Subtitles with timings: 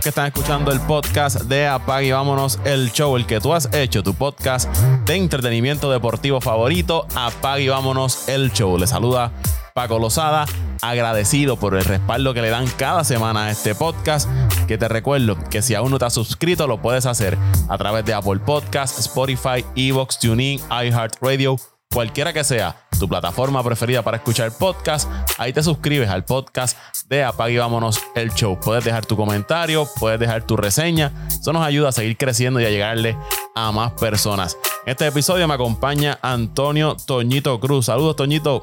[0.00, 3.68] que están escuchando el podcast de Apague y Vámonos el Show, el que tú has
[3.74, 4.74] hecho, tu podcast
[5.04, 8.78] de entretenimiento deportivo favorito, Apague y Vámonos el Show.
[8.78, 9.32] Le saluda
[9.74, 10.46] Paco Lozada,
[10.80, 14.28] agradecido por el respaldo que le dan cada semana a este podcast,
[14.66, 17.36] que te recuerdo que si aún no te has suscrito lo puedes hacer
[17.68, 21.56] a través de Apple Podcast, Spotify, Evox, TuneIn, iHeartRadio,
[21.92, 26.78] cualquiera que sea tu plataforma preferida para escuchar podcast, ahí te suscribes al podcast
[27.08, 28.60] de Apague y Vámonos el Show.
[28.62, 31.10] Puedes dejar tu comentario, puedes dejar tu reseña.
[31.28, 33.16] Eso nos ayuda a seguir creciendo y a llegarle
[33.56, 34.58] a más personas.
[34.84, 37.86] En este episodio me acompaña Antonio Toñito Cruz.
[37.86, 38.62] Saludos, Toñito.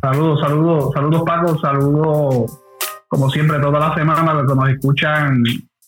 [0.00, 2.58] Saludos, saludos, saludos Paco, saludos
[3.08, 5.42] como siempre toda la semana los que nos escuchan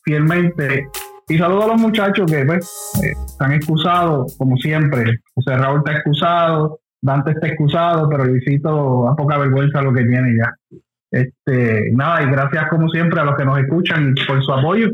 [0.04, 0.88] fielmente.
[1.28, 2.70] Y saludos a los muchachos que pues,
[3.02, 5.20] eh, están excusados, como siempre.
[5.34, 10.36] José Raúl está excusado, Dante está excusado, pero Luisito a poca vergüenza lo que tiene
[10.36, 10.52] ya.
[11.10, 14.90] Este, nada, y gracias como siempre a los que nos escuchan por su apoyo.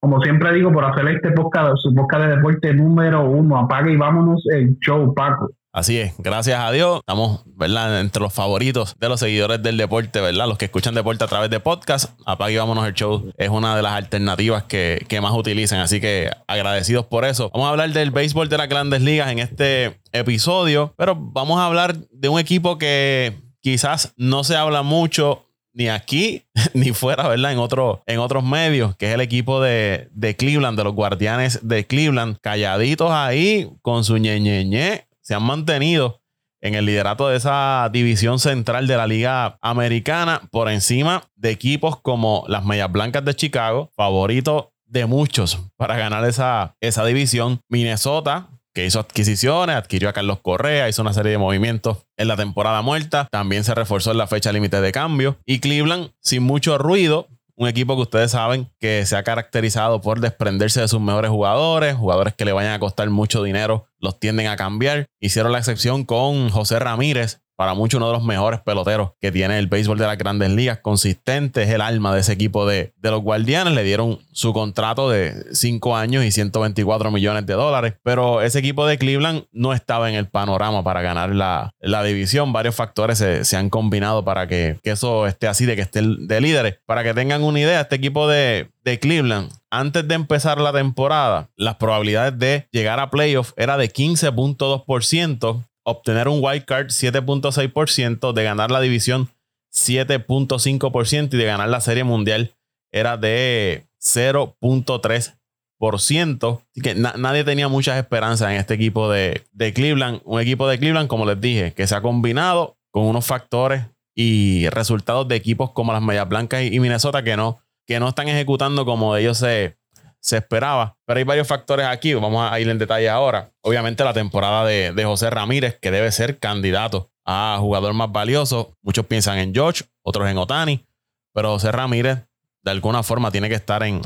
[0.00, 3.58] Como siempre digo, por hacer este podcast, su podcast de deporte número uno.
[3.58, 5.50] Apague y vámonos el show, Paco.
[5.78, 8.00] Así es, gracias a Dios, estamos, ¿verdad?
[8.00, 10.48] Entre los favoritos de los seguidores del deporte, ¿verdad?
[10.48, 13.30] Los que escuchan deporte a través de podcast, apague vámonos el show.
[13.36, 17.48] Es una de las alternativas que, que más utilizan, así que agradecidos por eso.
[17.54, 21.66] Vamos a hablar del béisbol de las grandes ligas en este episodio, pero vamos a
[21.66, 26.42] hablar de un equipo que quizás no se habla mucho ni aquí
[26.74, 27.52] ni fuera, ¿verdad?
[27.52, 31.60] En, otro, en otros medios, que es el equipo de, de Cleveland, de los guardianes
[31.62, 36.22] de Cleveland, calladitos ahí con su ñeñeñe se han mantenido
[36.62, 42.00] en el liderato de esa división central de la Liga Americana por encima de equipos
[42.00, 47.60] como las Medias Blancas de Chicago, favorito de muchos para ganar esa, esa división.
[47.68, 52.36] Minnesota, que hizo adquisiciones, adquirió a Carlos Correa, hizo una serie de movimientos en la
[52.36, 55.36] temporada muerta, también se reforzó en la fecha límite de cambio.
[55.44, 60.20] Y Cleveland, sin mucho ruido, un equipo que ustedes saben que se ha caracterizado por
[60.20, 64.46] desprenderse de sus mejores jugadores, jugadores que le vayan a costar mucho dinero, los tienden
[64.46, 65.06] a cambiar.
[65.18, 69.58] Hicieron la excepción con José Ramírez, para muchos uno de los mejores peloteros que tiene
[69.58, 73.10] el béisbol de las grandes ligas, consistente, es el alma de ese equipo de, de
[73.10, 73.74] los guardianes.
[73.74, 78.86] Le dieron su contrato de 5 años y 124 millones de dólares, pero ese equipo
[78.86, 82.52] de Cleveland no estaba en el panorama para ganar la, la división.
[82.52, 86.00] Varios factores se, se han combinado para que, que, eso esté así, de que esté
[86.02, 86.78] de líderes.
[86.86, 91.50] Para que tengan una idea, este equipo de, de Cleveland, antes de empezar la temporada,
[91.56, 98.44] las probabilidades de llegar a playoff era de 15.2% obtener un wild card 7.6%, de
[98.44, 99.28] ganar la división
[99.72, 102.54] 7.5% y de ganar la serie mundial
[102.92, 106.62] era de 0.3%.
[106.70, 110.20] Así que nadie tenía muchas esperanzas en este equipo de, de, Cleveland.
[110.24, 114.68] Un equipo de Cleveland, como les dije, que se ha combinado con unos factores y
[114.70, 118.84] resultados de equipos como las Medias Blancas y Minnesota que no, que no están ejecutando
[118.84, 119.77] como ellos se,
[120.20, 120.96] se esperaba.
[121.06, 123.52] Pero hay varios factores aquí, vamos a ir en detalle ahora.
[123.62, 128.74] Obviamente la temporada de, José Ramírez, que debe ser candidato a jugador más valioso.
[128.82, 130.86] Muchos piensan en George, otros en Otani,
[131.32, 132.26] pero José Ramírez
[132.62, 134.00] de alguna forma tiene que estar en,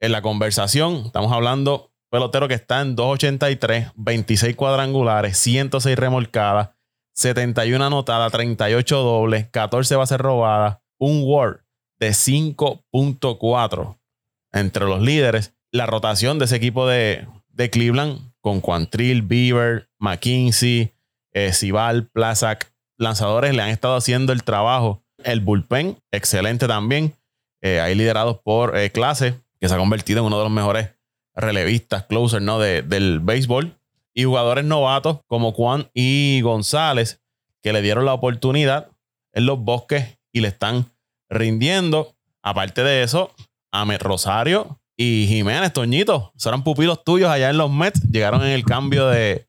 [0.00, 1.02] en la conversación.
[1.06, 6.70] Estamos hablando pelotero que está en 283, 26 cuadrangulares, 106 remolcadas,
[7.14, 11.64] 71 anotadas, 38 dobles, 14 bases robadas, un WAR
[11.98, 13.97] de 5.4
[14.52, 15.54] entre los líderes.
[15.70, 20.94] La rotación de ese equipo de, de Cleveland con Quantrill, Beaver, McKinsey,
[21.32, 25.02] eh, Plazac, Plazak, lanzadores le han estado haciendo el trabajo.
[25.24, 27.14] El bullpen, excelente también.
[27.60, 30.90] Eh, ahí liderados por eh, Clase, que se ha convertido en uno de los mejores
[31.34, 32.58] relevistas, closer ¿no?
[32.58, 33.76] De, del béisbol.
[34.14, 37.22] Y jugadores novatos como Juan y González,
[37.62, 38.90] que le dieron la oportunidad
[39.32, 40.86] en los bosques y le están
[41.28, 42.14] rindiendo.
[42.42, 43.32] Aparte de eso,
[43.72, 46.32] Amet Rosario y Jiménez Toñito.
[46.36, 48.02] Serán pupilos tuyos allá en los Mets.
[48.10, 49.46] Llegaron en el cambio de,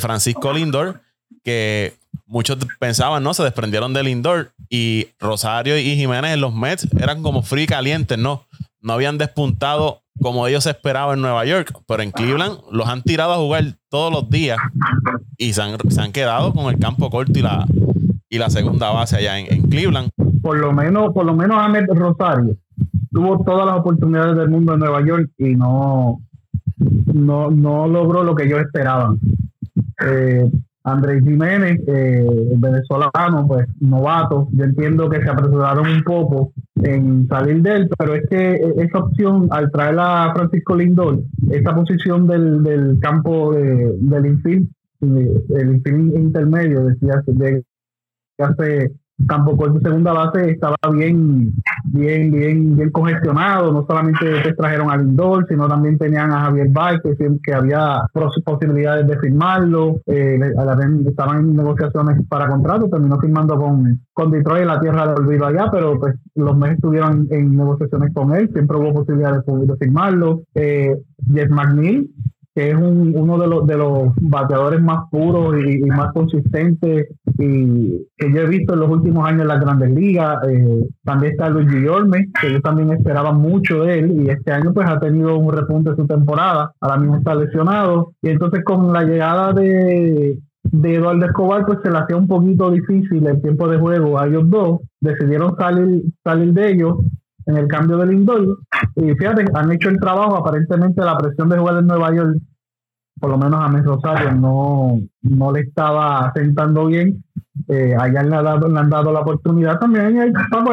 [0.00, 1.00] Francisco Lindor,
[1.44, 1.94] que
[2.26, 3.34] muchos pensaban, ¿no?
[3.34, 4.52] Se desprendieron de Lindor.
[4.68, 8.46] Y Rosario y Jiménez en los Mets eran como free calientes, ¿no?
[8.80, 13.34] No habían despuntado como ellos esperaban en Nueva York, pero en Cleveland los han tirado
[13.34, 14.58] a jugar todos los días
[15.36, 17.66] y se han, quedado con el campo corto y la,
[18.30, 20.10] y la segunda base allá en, en Cleveland.
[20.40, 22.56] Por lo menos, por lo menos Ahmed Rosario
[23.10, 26.20] tuvo todas las oportunidades del mundo en Nueva York y no,
[27.14, 29.18] no, no logró lo que ellos esperaban.
[30.04, 30.50] Eh,
[30.84, 32.24] Andrés Jiménez, eh,
[32.58, 38.14] venezolano, pues novato, yo entiendo que se apresuraron un poco en salir de él, pero
[38.14, 44.26] es que esa opción, al traer a Francisco Lindor, esa posición del, del campo del
[44.26, 44.68] infield,
[45.00, 47.64] el infield intermedio, decía, de,
[48.38, 48.92] hace
[49.26, 51.52] tampoco el segunda base estaba bien,
[51.84, 53.72] bien, bien, bien congestionado.
[53.72, 56.68] No solamente se trajeron a Lindor, sino también tenían a Javier
[57.02, 58.02] que, que había
[58.44, 60.00] posibilidades de firmarlo.
[60.06, 60.38] Eh,
[61.06, 65.46] estaban en negociaciones para contrato, terminó firmando con, con Detroit en la tierra de olvido
[65.46, 70.42] allá, pero pues los meses estuvieron en negociaciones con él, siempre hubo posibilidades de, firmarlo.
[70.54, 70.96] Eh,
[71.32, 72.10] Jeff McNeil
[72.56, 77.08] que es uno de los, de los bateadores más puros y, más consistentes.
[77.38, 80.38] Y que yo he visto en los últimos años en las grandes ligas.
[80.48, 84.72] Eh, también está Luis Guillorme, que yo también esperaba mucho de él y este año
[84.72, 88.14] pues ha tenido un repunte de su temporada, ahora mismo está lesionado.
[88.22, 92.70] Y entonces con la llegada de, de Eduardo Escobar pues se le hacía un poquito
[92.70, 96.96] difícil el tiempo de juego a ellos dos, decidieron salir, salir de ellos
[97.46, 98.58] en el cambio del Lindor.
[98.96, 100.36] Y fíjate, han hecho el trabajo.
[100.36, 102.36] Aparentemente la presión de jugar en Nueva York,
[103.20, 107.24] por lo menos a Mes Rosario, no, no le estaba sentando bien.
[107.68, 110.18] Eh, allá le, dado, le han dado la oportunidad también.
[110.18, 110.32] Hay,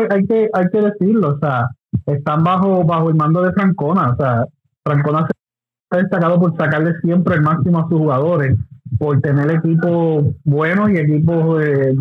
[0.09, 1.69] hay, que, hay que decirlo, o sea,
[2.05, 4.11] están bajo, bajo el mando de Francona.
[4.11, 4.45] O sea,
[4.83, 8.57] Francona se ha destacado por sacarle siempre el máximo a sus jugadores
[8.97, 11.95] por tener equipos buenos y equipos eh,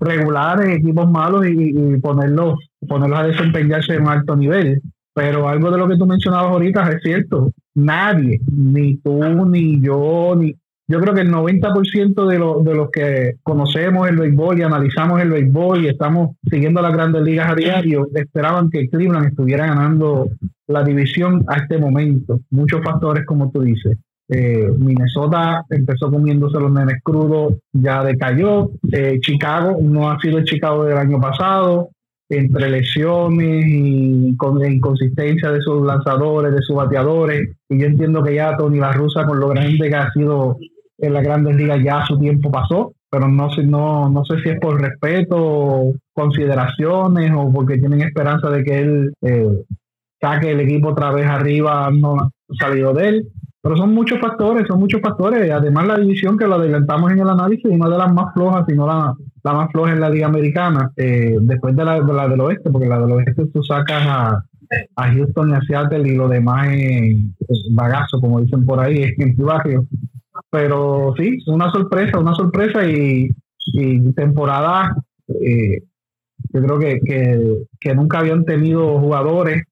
[0.00, 2.58] regulares, equipos malos y, ponerlos,
[2.88, 4.80] ponerlos a desempeñarse en un alto nivel.
[5.12, 7.50] Pero algo de lo que tú mencionabas ahorita es cierto.
[7.74, 10.54] Nadie, ni tú, ni yo, ni
[10.90, 15.20] yo creo que el 90% de, lo, de los que conocemos el béisbol y analizamos
[15.20, 20.28] el béisbol y estamos siguiendo las grandes ligas a diario, esperaban que Cleveland estuviera ganando
[20.66, 22.40] la división a este momento.
[22.50, 23.98] Muchos factores, como tú dices.
[24.32, 28.70] Eh, Minnesota empezó comiéndose los nenes crudos, ya decayó.
[28.92, 31.88] Eh, Chicago no ha sido el Chicago del año pasado,
[32.28, 37.50] entre lesiones y con inconsistencia de sus lanzadores, de sus bateadores.
[37.68, 40.58] Y yo entiendo que ya Tony La Russa, con lo grande que ha sido
[40.98, 42.92] en la grandes ligas, ya su tiempo pasó.
[43.10, 48.48] Pero no sé, no, no sé si es por respeto, consideraciones o porque tienen esperanza
[48.50, 49.64] de que él eh,
[50.20, 52.30] saque el equipo otra vez arriba, no ha
[52.60, 53.28] salido de él
[53.62, 55.50] pero son muchos factores, son muchos factores.
[55.50, 58.74] Además, la división que lo adelantamos en el análisis, una de las más flojas, si
[58.74, 59.14] no la,
[59.44, 62.88] la más floja en la Liga Americana, eh, después de la, la, del oeste, porque
[62.88, 64.44] la del oeste tú sacas a,
[64.96, 67.16] a Houston y a Seattle y lo demás es,
[67.72, 69.84] bagazo, como dicen por ahí, es en barrio.
[70.50, 73.30] Pero sí, una sorpresa, una sorpresa y,
[74.16, 74.96] temporada,
[75.28, 75.82] eh,
[76.52, 76.98] yo creo que,
[77.78, 79.62] que nunca habían tenido jugadores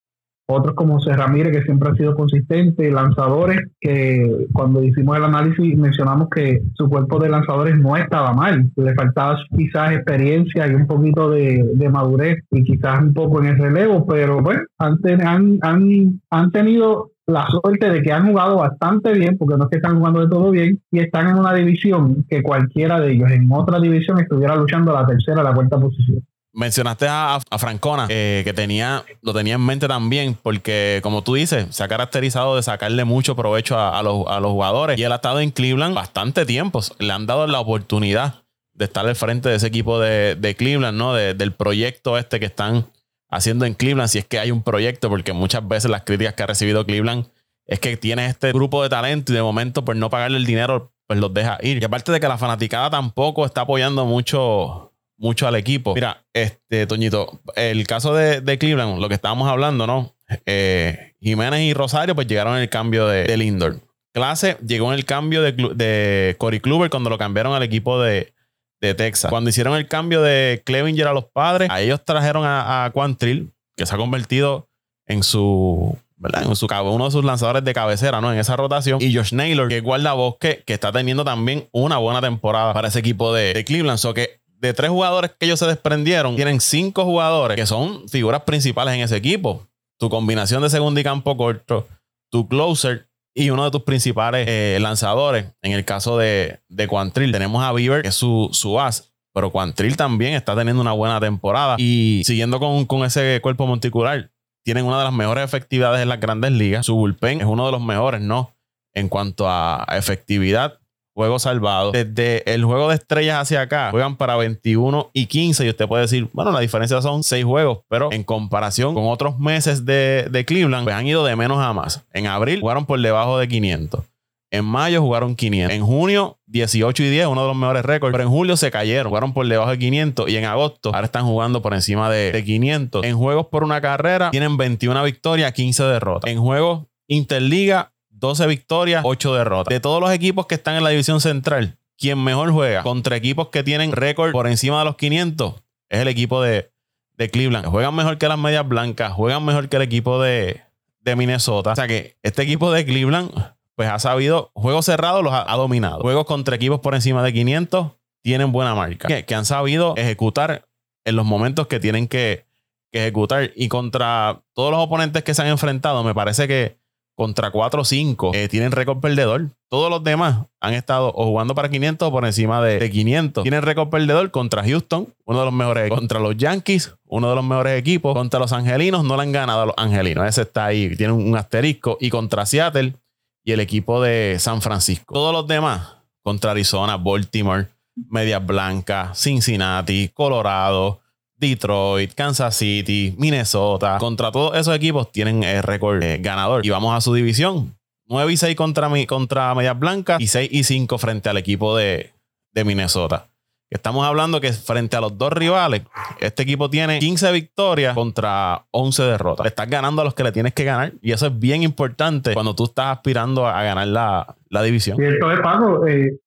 [0.50, 5.76] otros como José Ramírez, que siempre ha sido consistente, lanzadores, que cuando hicimos el análisis
[5.76, 10.86] mencionamos que su cuerpo de lanzadores no estaba mal, le faltaba quizás experiencia y un
[10.86, 16.50] poquito de, madurez y quizás un poco en el relevo, pero bueno, han, han, han
[16.50, 20.20] tenido la suerte de que han jugado bastante bien, porque no es que están jugando
[20.20, 24.18] de todo bien, y están en una división que cualquiera de ellos en otra división
[24.18, 26.22] estuviera luchando a la tercera, a la cuarta posición.
[26.58, 31.69] Mencionaste a, Francona, eh, que tenía, lo tenía en mente también, porque como tú dices,
[31.70, 35.52] se ha caracterizado de sacarle mucho provecho a, los, jugadores y él ha estado en
[35.52, 36.81] Cleveland bastante tiempo.
[36.99, 41.14] Le han dado la oportunidad de estar al frente de ese equipo de, Cleveland, ¿no?
[41.14, 42.90] del proyecto este que están
[43.31, 46.42] haciendo en Cleveland, si es que hay un proyecto, porque muchas veces las críticas que
[46.42, 47.26] ha recibido Cleveland
[47.66, 50.90] es que tiene este grupo de talento y de momento por no pagarle el dinero,
[51.06, 51.80] pues los deja ir.
[51.80, 54.88] Y aparte de que la fanaticada tampoco está apoyando mucho
[55.18, 55.94] mucho al equipo.
[55.94, 60.14] Mira, este, Toñito, el caso de, Cleveland, lo que estábamos hablando, ¿no?
[60.46, 63.80] Eh, Jiménez y Rosario, pues llegaron en el cambio de, de Lindor.
[64.12, 68.32] Clase llegó en el cambio de, de Corey Kluber cuando lo cambiaron al equipo de,
[68.80, 69.28] Texas.
[69.28, 73.50] Cuando hicieron el cambio de Clevinger a los padres, a ellos trajeron a, a Quantrill,
[73.76, 74.68] que se ha convertido
[75.06, 76.44] en su ¿verdad?
[76.44, 78.32] En su uno de sus lanzadores de cabecera, ¿no?
[78.32, 79.00] En esa rotación.
[79.00, 82.98] Y Josh Naylor, que es guardabosque, que está teniendo también una buena temporada para ese
[82.98, 83.98] equipo de, de Cleveland.
[83.98, 88.42] So que de tres jugadores que ellos se desprendieron, tienen cinco jugadores que son figuras
[88.42, 89.66] principales en ese equipo.
[89.98, 91.86] Tu combinación de segundo y campo corto,
[92.30, 95.46] tu closer y uno de tus principales eh, lanzadores.
[95.62, 99.12] En el caso de, de Quantrill, tenemos a Bieber, que es su, su as.
[99.32, 101.76] Pero Quantrill también está teniendo una buena temporada.
[101.78, 104.30] Y siguiendo con, con ese cuerpo monticular,
[104.64, 106.86] tienen una de las mejores efectividades en las grandes ligas.
[106.86, 108.56] Su bullpen es uno de los mejores, ¿no?
[108.94, 110.77] En cuanto a efectividad
[111.18, 111.90] juego salvado.
[111.90, 115.66] Desde el juego de estrellas hacia acá, juegan para 21 y 15.
[115.66, 119.37] Y usted puede decir, bueno, la diferencia son 6 juegos, pero en comparación con otros
[119.40, 122.04] meses de, de Cleveland, pues han ido de menos a más.
[122.12, 124.04] En abril jugaron por debajo de 500.
[124.52, 125.75] En mayo jugaron 500.
[125.75, 128.12] En junio, 18 y 10, uno de los mejores récords.
[128.12, 130.30] Pero en julio se cayeron, jugaron por debajo de 500.
[130.30, 133.04] Y en agosto, ahora están jugando por encima de, de 500.
[133.04, 136.30] En juegos por una carrera, tienen 21 victorias, 15 derrotas.
[136.30, 139.72] En juegos Interliga, 12 victorias, 8 derrotas.
[139.72, 143.48] De todos los equipos que están en la división central, quien mejor juega contra equipos
[143.48, 145.54] que tienen récord por encima de los 500
[145.88, 146.70] es el equipo de,
[147.16, 147.66] de Cleveland.
[147.66, 150.62] Juegan mejor que las medias blancas, juegan mejor que el equipo de,
[151.00, 151.72] de Minnesota.
[151.72, 153.30] O sea que este equipo de Cleveland
[153.75, 156.00] pues ha sabido, juegos cerrados los ha, dominado.
[156.00, 159.06] Juegos contra equipos por encima de 500 tienen buena marca.
[159.06, 160.66] Que, han sabido ejecutar
[161.04, 162.46] en los momentos que tienen que,
[162.90, 163.52] ejecutar.
[163.54, 166.77] Y contra todos los oponentes que se han enfrentado, me parece que
[167.18, 169.48] contra 4 o 5 eh, tienen récord perdedor.
[169.68, 173.42] Todos los demás han estado o jugando para 500 o por encima de, de 500.
[173.42, 175.90] Tienen récord perdedor contra Houston, uno de los mejores.
[175.90, 178.14] Contra los Yankees, uno de los mejores equipos.
[178.14, 180.28] Contra los Angelinos, no le han ganado los Angelinos.
[180.28, 181.98] Ese está ahí, tiene un asterisco.
[182.00, 182.94] Y contra Seattle,
[183.42, 185.12] y el equipo de San Francisco.
[185.12, 191.00] Todos los demás, contra Arizona, Baltimore, Medias Blancas, Cincinnati, Colorado,
[191.38, 193.99] Detroit, Kansas City, Minnesota.
[193.99, 196.64] Contra todos esos equipos tienen el récord eh, ganador.
[196.66, 197.76] Y vamos a su división.
[198.07, 202.12] 9 y 6 contra, contra Medias Blancas y 6 y 5 frente al equipo de,
[202.52, 203.28] de Minnesota.
[203.71, 205.83] Estamos hablando que frente a los dos rivales,
[206.21, 209.47] este equipo tiene 15 victorias contra 11 derrotas.
[209.47, 212.54] estás ganando a los que le tienes que ganar y eso es bien importante cuando
[212.54, 214.97] tú estás aspirando a, ganar la, la división.
[214.97, 215.87] Cierto es, Paco.
[215.87, 216.18] Eh,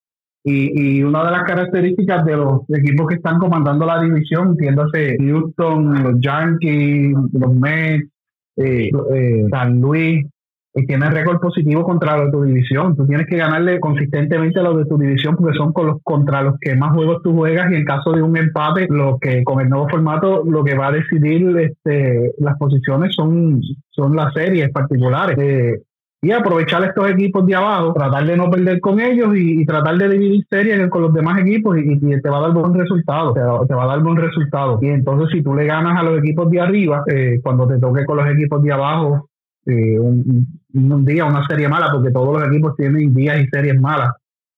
[0.44, 5.16] y, y, una de las características de los equipos que están comandando la división, entiéndase
[5.20, 8.08] Houston, los Yankees, los Mets,
[8.56, 10.26] eh, eh, San Luis,
[10.74, 12.96] y tiene récord positivo contra los de tu división.
[12.96, 16.42] Tú tienes que ganarle consistentemente a los de tu división porque son con los, contra
[16.42, 19.60] los que más juegos tú juegas y en caso de un empate, lo que con
[19.60, 24.70] el nuevo formato lo que va a decidir este, las posiciones son, son las series
[24.70, 25.38] particulares.
[25.38, 25.82] Eh,
[26.24, 30.08] y aprovechar estos equipos de abajo, tratar de no perder con ellos y, tratar de
[30.08, 33.40] dividir series con los demás equipos y, te va a dar buen resultado, te,
[33.74, 34.78] va a dar buen resultado.
[34.80, 38.04] Y entonces si tú le ganas a los equipos de arriba, eh, cuando te toque
[38.04, 39.28] con los equipos de abajo,
[39.66, 44.12] eh, un, día, una serie mala, porque todos los equipos tienen días y series malas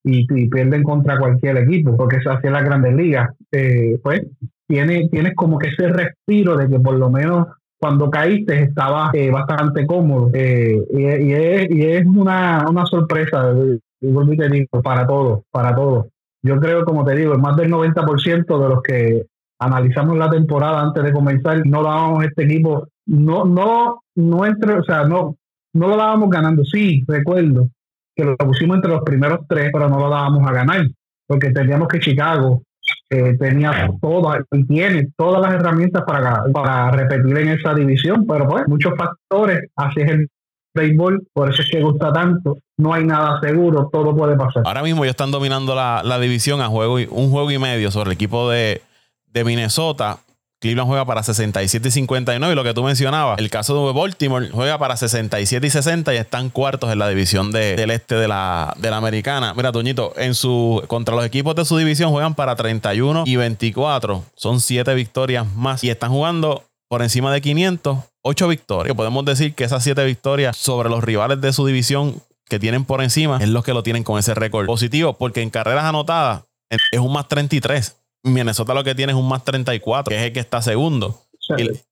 [0.05, 3.31] y, pierden contra cualquier equipo, porque eso hace las grandes ligas.
[3.51, 4.21] Eh, pues
[4.67, 7.47] tienes, tienes como que ese respiro de que por lo menos
[7.85, 10.31] cuando caíste estaba eh, bastante cómodo.
[10.33, 13.53] y, es, y es una, una sorpresa,
[14.01, 16.07] te digo, para todos, para todos.
[16.43, 19.27] Yo creo, como te digo, más del 90% de los que
[19.61, 24.83] analizamos la temporada antes de comenzar, no dábamos este equipo, no, no, no entre, o
[24.83, 25.37] sea, no,
[25.75, 26.65] no lo dábamos ganando.
[26.65, 27.69] Sí, recuerdo
[28.17, 30.87] que lo pusimos entre los primeros tres, pero no lo dábamos a ganar,
[31.27, 32.63] porque teníamos que Chicago
[33.11, 38.49] eh, tenía todas y tiene todas las herramientas para, para repetir en esa división, pero
[38.49, 40.29] pues muchos factores, así es el
[40.75, 42.59] béisbol, por eso es que gusta tanto.
[42.77, 44.65] No hay nada seguro, todo puede pasar.
[44.67, 47.91] Ahora mismo ya están dominando la, la división a juego y, un juego y medio
[47.91, 48.83] sobre el equipo de,
[49.27, 50.19] de Minnesota.
[50.65, 52.51] Cleveland juega para 67 y 59.
[52.51, 56.17] Y lo que tú mencionabas, el caso de Baltimore juega para 67 y 60 y
[56.17, 59.53] están cuartos en la división del este de la, de la americana.
[59.53, 64.25] Mira, Toñito, en su, contra los equipos de su división juegan para 31 y 24.
[64.37, 68.97] Son 7 victorias más y están jugando por encima de 500, 8 victorias.
[68.97, 73.03] Podemos decir que esas 7 victorias sobre los rivales de su división que tienen por
[73.03, 77.01] encima es los que lo tienen con ese récord positivo, porque en carreras anotadas es
[77.01, 80.41] un más 33 Minnesota lo que tiene es un más 34, que es el que
[80.41, 81.21] está segundo.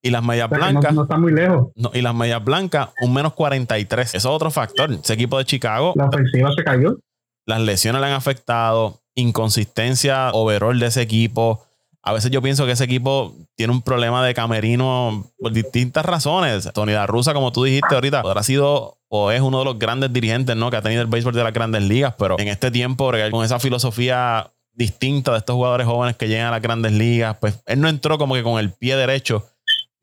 [0.03, 0.95] y, las medias blancas.
[0.95, 1.69] No, está muy lejos.
[1.93, 4.09] y las medias blancas, un menos 43.
[4.09, 4.91] Eso es otro factor.
[4.93, 5.93] Ese equipo de Chicago.
[5.95, 6.99] La ofensiva se cayó.
[7.47, 9.01] Las lesiones le han afectado.
[9.15, 11.63] Inconsistencia overall de ese equipo.
[12.03, 16.69] A veces yo pienso que ese equipo tiene un problema de camerino por distintas razones.
[16.73, 20.11] Tony La Rusa, como tú dijiste ahorita, habrá sido o es uno de los grandes
[20.11, 20.71] dirigentes ¿no?
[20.71, 23.61] que ha tenido el béisbol de las grandes ligas, pero en este tiempo, con esa
[23.61, 27.37] filosofía distinta de estos jugadores jóvenes que llegan a las grandes ligas.
[27.41, 29.47] Pues él no entró como que con el pie derecho.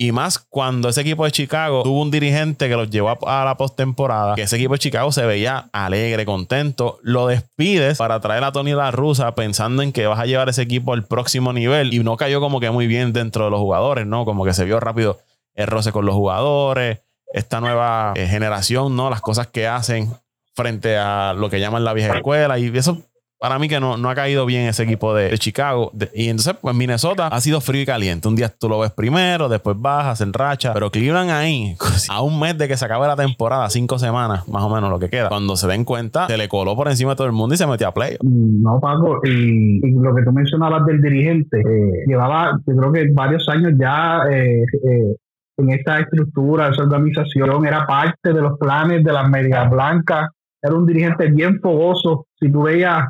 [0.02, 3.58] Y más cuando ese equipo de Chicago tuvo un dirigente que los llevó a, la
[3.58, 7.00] postemporada, que ese equipo de Chicago se veía alegre, contento.
[7.02, 10.62] Lo despides para traer a Tony La Rusa pensando en que vas a llevar ese
[10.62, 14.06] equipo al próximo nivel y no cayó como que muy bien dentro de los jugadores,
[14.06, 14.24] ¿no?
[14.24, 15.20] Como que se vio rápido
[15.54, 17.02] el roce con los jugadores,
[17.34, 19.10] esta nueva eh, generación, ¿no?
[19.10, 20.14] Las cosas que hacen
[20.54, 23.02] frente a lo que llaman la vieja escuela y eso
[23.40, 25.92] para mí que no, no ha caído bien ese equipo de, Chicago.
[26.14, 28.28] y entonces, pues Minnesota ha sido frío y caliente.
[28.28, 30.74] Un día tú lo ves primero, después bajas, en racha.
[30.74, 31.76] Pero Cleveland ahí,
[32.10, 35.00] a un mes de que se acabe la temporada, cinco semanas, más o menos lo
[35.00, 35.30] que queda.
[35.30, 37.66] Cuando se den cuenta, se le coló por encima de todo el mundo y se
[37.66, 38.18] metió a play.
[38.22, 43.48] No, Paco, y, lo que tú mencionabas del dirigente, eh, llevaba, yo creo que varios
[43.48, 45.16] años ya eh, eh,
[45.58, 50.30] en esta estructura, esa organización, era parte de los planes de las medias blancas.
[50.62, 52.26] Era un dirigente bien fogoso.
[52.38, 53.06] Si tú veías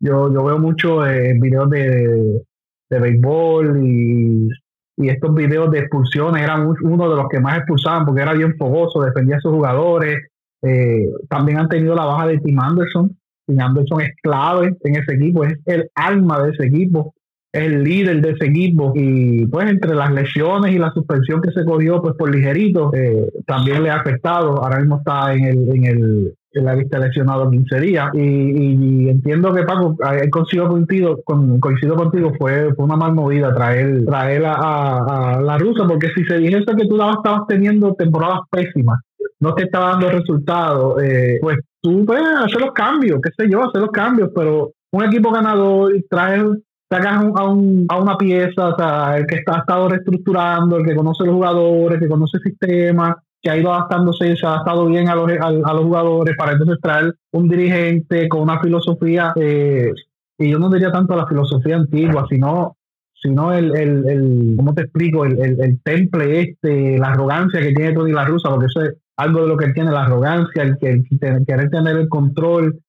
[0.00, 2.42] yo, yo veo muchos eh, videos de,
[2.90, 4.48] de, béisbol y,
[4.96, 8.56] y, estos videos de expulsiones eran uno de los que más expulsaban porque era bien
[8.56, 10.18] fogoso, defendía a sus jugadores.
[10.62, 15.14] Eh, también han tenido la baja de Tim Anderson, Tim Anderson es clave en ese
[15.14, 17.14] equipo, es el alma de ese equipo,
[17.52, 18.92] es el líder de ese equipo.
[18.94, 23.30] Y pues entre las lesiones y la suspensión que se cogió pues por ligerito, eh,
[23.46, 24.62] también le ha afectado.
[24.62, 28.10] Ahora mismo está en el, en el la lista lesionado 15 días.
[28.14, 29.96] Y, entiendo que Paco,
[30.30, 35.86] coincido contigo, con, coincido contigo, fue, fue una mal movida traer, traer a, la rusa,
[35.86, 39.00] porque si se dijese que tú estabas teniendo temporadas pésimas,
[39.40, 43.64] no te estaba dando resultados, eh, pues tú puedes hacer los cambios, qué sé yo,
[43.64, 46.42] hacer los cambios, pero un equipo ganador trae
[46.88, 50.86] sacas a, un, a una pieza, o sea, el que está, ha estado reestructurando, el
[50.86, 54.86] que conoce los jugadores, que conoce el sistema, que ha ido adaptándose se ha adaptado
[54.86, 59.92] bien a los, a, los jugadores para entonces traer un dirigente con una filosofía, eh,
[60.36, 62.76] y yo no diría tanto la filosofía antigua, sino
[63.14, 65.24] sino el, el, el ¿cómo te explico?
[65.24, 69.42] El, el, temple este, la arrogancia que tiene Tony La Rusa, porque eso es algo
[69.42, 71.04] de lo que él tiene, la arrogancia, el, que,
[71.46, 72.80] querer tener el control,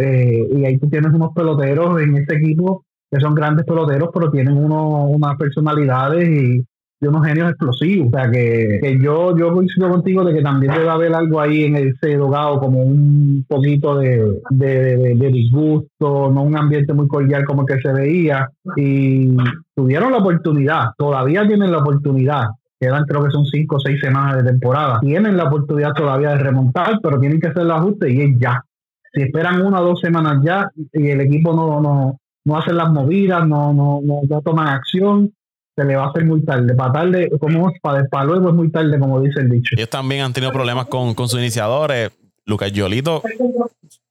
[0.00, 4.30] eh, y ahí tú tienes unos peloteros en este equipo que son grandes peloteros, pero
[4.30, 6.64] tienen uno, unas personalidades y,
[7.06, 8.08] de unos genios explosivos.
[8.08, 11.76] O sea, que, yo, yo coincido contigo de que también debe haber algo ahí en
[11.76, 17.68] ese dogado, como un poquito de, de, disgusto, no un ambiente muy cordial como el
[17.68, 18.50] que se veía.
[18.76, 19.36] Y
[19.74, 22.46] tuvieron la oportunidad, todavía tienen la oportunidad.
[22.78, 25.00] Quedan creo que son cinco o seis semanas de temporada.
[25.00, 28.62] Tienen la oportunidad todavía de remontar, pero tienen que hacer el ajuste y es ya.
[29.12, 32.90] Si esperan una o dos semanas ya y el equipo no, no, no hace las
[32.92, 35.32] movidas, no, no, no, no toman acción,
[35.76, 36.74] se le va a hacer muy tarde.
[36.74, 39.74] Para tarde, como para, para luego es muy tarde, como dice el dicho.
[39.76, 42.10] Ellos también han tenido problemas con, con sus iniciadores.
[42.46, 43.22] Lucas Yolito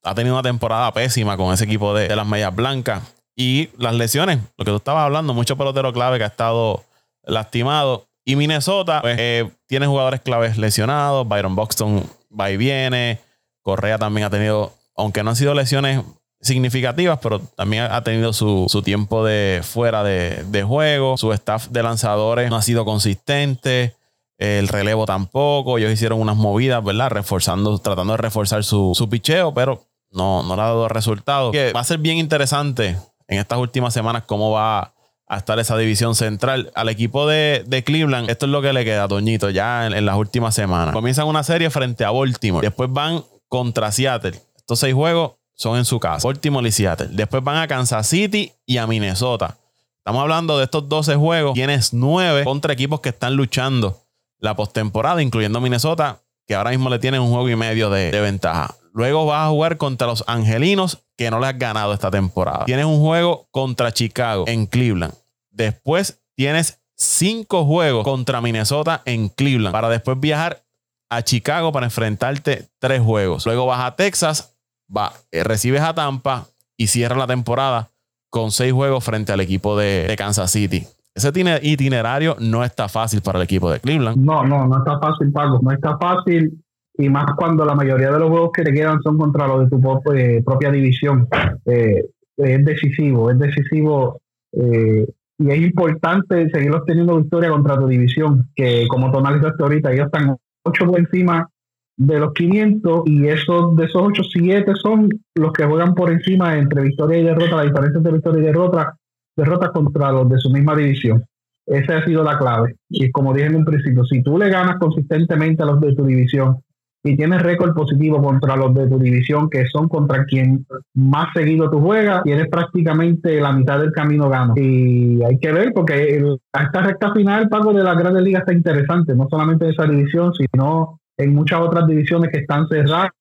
[0.04, 3.02] ha tenido una temporada pésima con ese equipo de, las medias blancas.
[3.36, 6.84] Y las lesiones, lo que tú estabas hablando, mucho pelotero clave que ha estado
[7.24, 8.06] lastimado.
[8.24, 11.28] Y Minnesota pues, eh, tiene jugadores claves lesionados.
[11.28, 12.04] Byron Buxton
[12.40, 13.20] va y viene.
[13.62, 16.01] Correa también ha tenido, aunque no han sido lesiones
[16.46, 21.18] significativas, pero también ha tenido su, tiempo de fuera de, juego.
[21.18, 23.96] Su staff de lanzadores no ha sido consistente.
[24.38, 25.77] El relevo tampoco.
[25.77, 27.10] Ellos hicieron unas movidas, ¿verdad?
[27.10, 31.51] Reforzando, tratando de reforzar su, su picheo, pero no, no le ha dado resultados.
[31.51, 34.94] Que va a ser bien interesante en estas últimas semanas cómo va
[35.27, 36.72] a estar esa división central.
[36.75, 40.53] Al equipo de, Cleveland, esto es lo que le queda, Toñito, ya en, las últimas
[40.53, 40.94] semanas.
[40.94, 42.66] Comienzan una serie frente a Baltimore.
[42.66, 44.40] Después van contra Seattle.
[44.55, 46.27] Estos seis juegos son en su casa.
[46.27, 47.09] Baltimore y.
[47.11, 49.57] Después van a Kansas City y a Minnesota.
[49.98, 51.53] Estamos hablando de estos 12 juegos.
[51.53, 54.03] Tienes 9 contra equipos que están luchando
[54.39, 58.75] la postemporada, incluyendo Minnesota, que ahora mismo le tienen un juego y medio de, ventaja.
[58.94, 62.65] Luego vas a jugar contra los Angelinos, que no le has ganado esta temporada.
[62.65, 65.13] Tienes un juego contra Chicago en Cleveland.
[65.50, 69.74] Después tienes 5 juegos contra Minnesota en Cleveland.
[69.74, 70.63] Para después viajar
[71.09, 73.46] a Chicago para enfrentarte 3 juegos.
[73.46, 74.54] Luego vas a Texas
[74.96, 76.46] va, eh, recibes a Tampa
[76.78, 77.90] y cierra la temporada
[78.30, 80.84] con seis juegos frente al equipo de, Kansas City.
[81.14, 84.18] Ese itinerario no está fácil para el equipo de Cleveland.
[84.18, 85.60] No, no, no está fácil, Paco.
[85.62, 86.62] No está fácil.
[86.98, 89.70] Y más cuando la mayoría de los juegos que te quedan son contra los de
[89.70, 91.28] tu eh, propia división.
[91.66, 92.04] Eh,
[92.38, 94.20] es decisivo, es decisivo.
[94.52, 100.08] y es importante seguir teniendo victoria contra tu división, que como tú analizaste ahorita, ellos
[100.08, 101.50] están ocho por encima
[101.98, 106.58] de los 500 y esos de esos 8, 7 son los que juegan por encima
[106.58, 108.98] entre victoria y derrota, la diferencia entre victoria y derrota,
[109.36, 111.24] derrota contra los de su misma división.
[111.66, 112.75] Esa ha sido la clave.
[112.90, 116.05] Y como dije en un principio, si tú le ganas consistentemente a los de tu
[116.05, 116.58] división
[117.03, 121.70] y tienes récord positivo contra los de tu división, que son contra quien más seguido
[121.70, 124.53] tú juegas, tienes prácticamente la mitad del camino gano.
[124.58, 128.53] Y hay que ver, porque a esta recta final, Paco, de la Grandes Ligas está
[128.53, 133.12] interesante, no solamente esa división, sino en muchas otras divisiones que están cerradas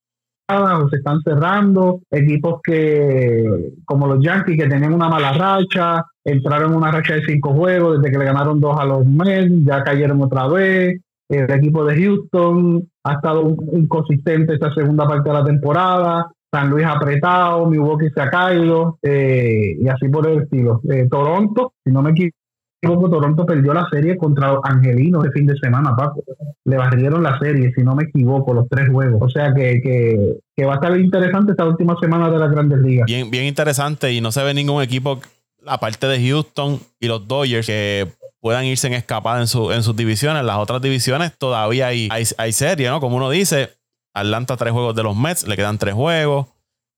[0.48, 6.72] o se están cerrando, equipos que, como los Yankees, que tenían una mala racha, entraron
[6.72, 9.82] en una racha de cinco juegos desde que le ganaron dos a los Mets, ya
[9.82, 11.00] cayeron otra vez.
[11.28, 16.30] El equipo de Houston ha estado inconsistente esta segunda parte de la temporada.
[16.52, 20.80] San Luis apretado, Milwaukee se ha caído, eh, y así por el estilo.
[20.88, 22.36] Eh, Toronto, si no me equivoco,
[22.84, 26.22] Toronto perdió la serie contra Angelino este fin de semana, Paco.
[26.64, 29.20] Le barrieron la serie, si no me equivoco, los tres juegos.
[29.22, 29.80] O sea que,
[30.56, 33.06] que, va a estar interesante esta última semana de las grandes ligas.
[33.06, 35.20] Bien, bien interesante y no se ve ningún equipo,
[35.66, 38.08] aparte de Houston y los Dodgers, que
[38.40, 40.44] puedan irse en escapada en, su, en sus divisiones.
[40.44, 43.00] Las otras divisiones todavía hay, hay, serie, ¿no?
[43.00, 43.70] Como uno dice,
[44.12, 46.46] Atlanta tres juegos de los Mets, le quedan tres juegos.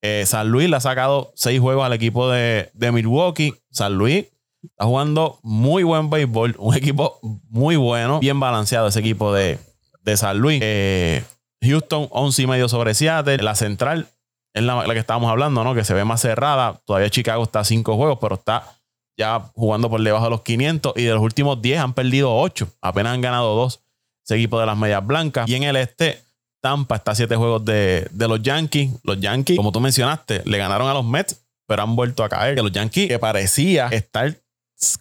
[0.01, 3.53] Eh, San Luis le ha sacado seis juegos al equipo de, de Milwaukee.
[3.71, 4.25] San Luis
[4.63, 6.55] Está jugando muy buen béisbol.
[6.57, 8.19] Un equipo muy bueno.
[8.19, 9.59] Bien balanceado ese equipo de,
[10.15, 10.59] San Luis.
[10.63, 11.23] Eh,
[11.61, 13.37] Houston 11 y medio sobre Seattle.
[13.37, 14.07] La central
[14.53, 15.75] es la, que estábamos hablando, ¿no?
[15.75, 16.79] Que se ve más cerrada.
[16.85, 18.63] Todavía Chicago está a cinco juegos, pero está
[19.17, 22.67] ya jugando por debajo de los 500 y de los últimos 10 han perdido 8.
[22.81, 23.79] Apenas han ganado 2
[24.23, 25.49] ese equipo de las medias blancas.
[25.49, 26.21] Y en el este,
[26.61, 28.91] Tampa está a 7 juegos de, de, los Yankees.
[29.03, 32.55] Los Yankees, como tú mencionaste, le ganaron a los Mets, pero han vuelto a caer.
[32.55, 34.35] Que los Yankees, que parecía estar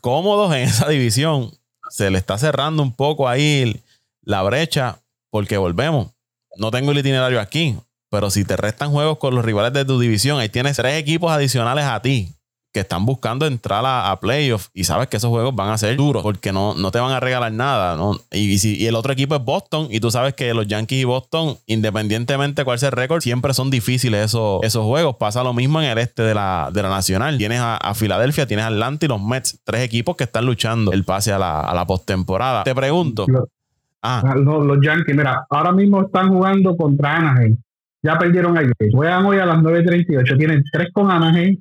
[0.00, 1.50] cómodos en esa división,
[1.90, 3.82] se le está cerrando un poco ahí
[4.22, 6.08] la brecha porque volvemos.
[6.56, 7.76] No tengo el itinerario aquí,
[8.10, 11.30] pero si te restan juegos con los rivales de tu división, ahí tienes tres equipos
[11.30, 12.36] adicionales a ti
[12.76, 16.22] que están buscando entrar a, playoffs y sabes que esos juegos van a ser duros
[16.22, 17.96] porque no, no te van a regalar nada.
[17.96, 18.20] ¿no?
[18.30, 21.04] Y, si, y el otro equipo es Boston y tú sabes que los Yankees y
[21.04, 25.16] Boston, independientemente de cuál sea el récord, siempre son difíciles esos, esos juegos.
[25.16, 27.38] Pasa lo mismo en el este de la, de la Nacional.
[27.38, 31.04] Tienes a, Filadelfia, tienes a Atlanta y los Mets, tres equipos que están luchando el
[31.04, 32.62] pase a la, a la postemporada.
[32.62, 33.24] Te pregunto.
[34.02, 34.22] ah.
[34.22, 37.56] ah los, Yankees, mira, ahora mismo están jugando contra Anaheim.
[38.02, 38.74] Ya perdieron ayer.
[38.92, 40.36] Juegan hoy a las 9.38.
[40.36, 41.56] Tienen tres con Anaheim,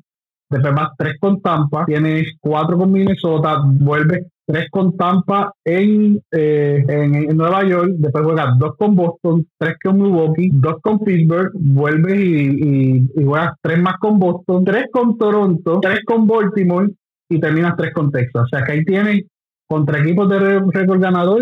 [0.49, 6.83] después vas tres con Tampa, tienes cuatro con Minnesota, vuelves tres con Tampa en, eh,
[6.87, 12.19] en, Nueva York, después juegas dos con Boston, tres con Milwaukee, dos con Pittsburgh, vuelves
[12.19, 16.89] y, y, juegas tres más con Boston, tres con Toronto, tres con Baltimore
[17.29, 18.43] y terminas tres con Texas.
[18.43, 19.23] O sea que ahí tienes
[19.67, 21.41] contra equipos de récord ganador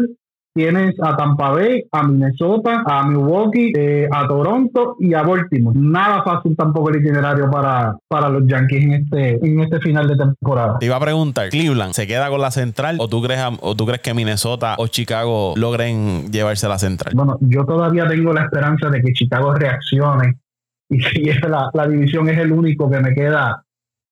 [0.53, 5.77] tienes a Tampa Bay, a Minnesota, a Milwaukee, eh, a Toronto y a Baltimore.
[5.77, 10.15] Nada fácil tampoco el itinerario para, para los Yankees en este, en este final de
[10.15, 10.77] temporada.
[10.79, 13.85] Te iba a preguntar, ¿Cleveland se queda con la central o tú crees, o tú
[13.85, 17.13] crees que Minnesota o Chicago logren llevarse a la central?
[17.15, 20.37] Bueno, yo todavía tengo la esperanza de que Chicago reaccione
[20.89, 23.63] y si la, la división es el único que me queda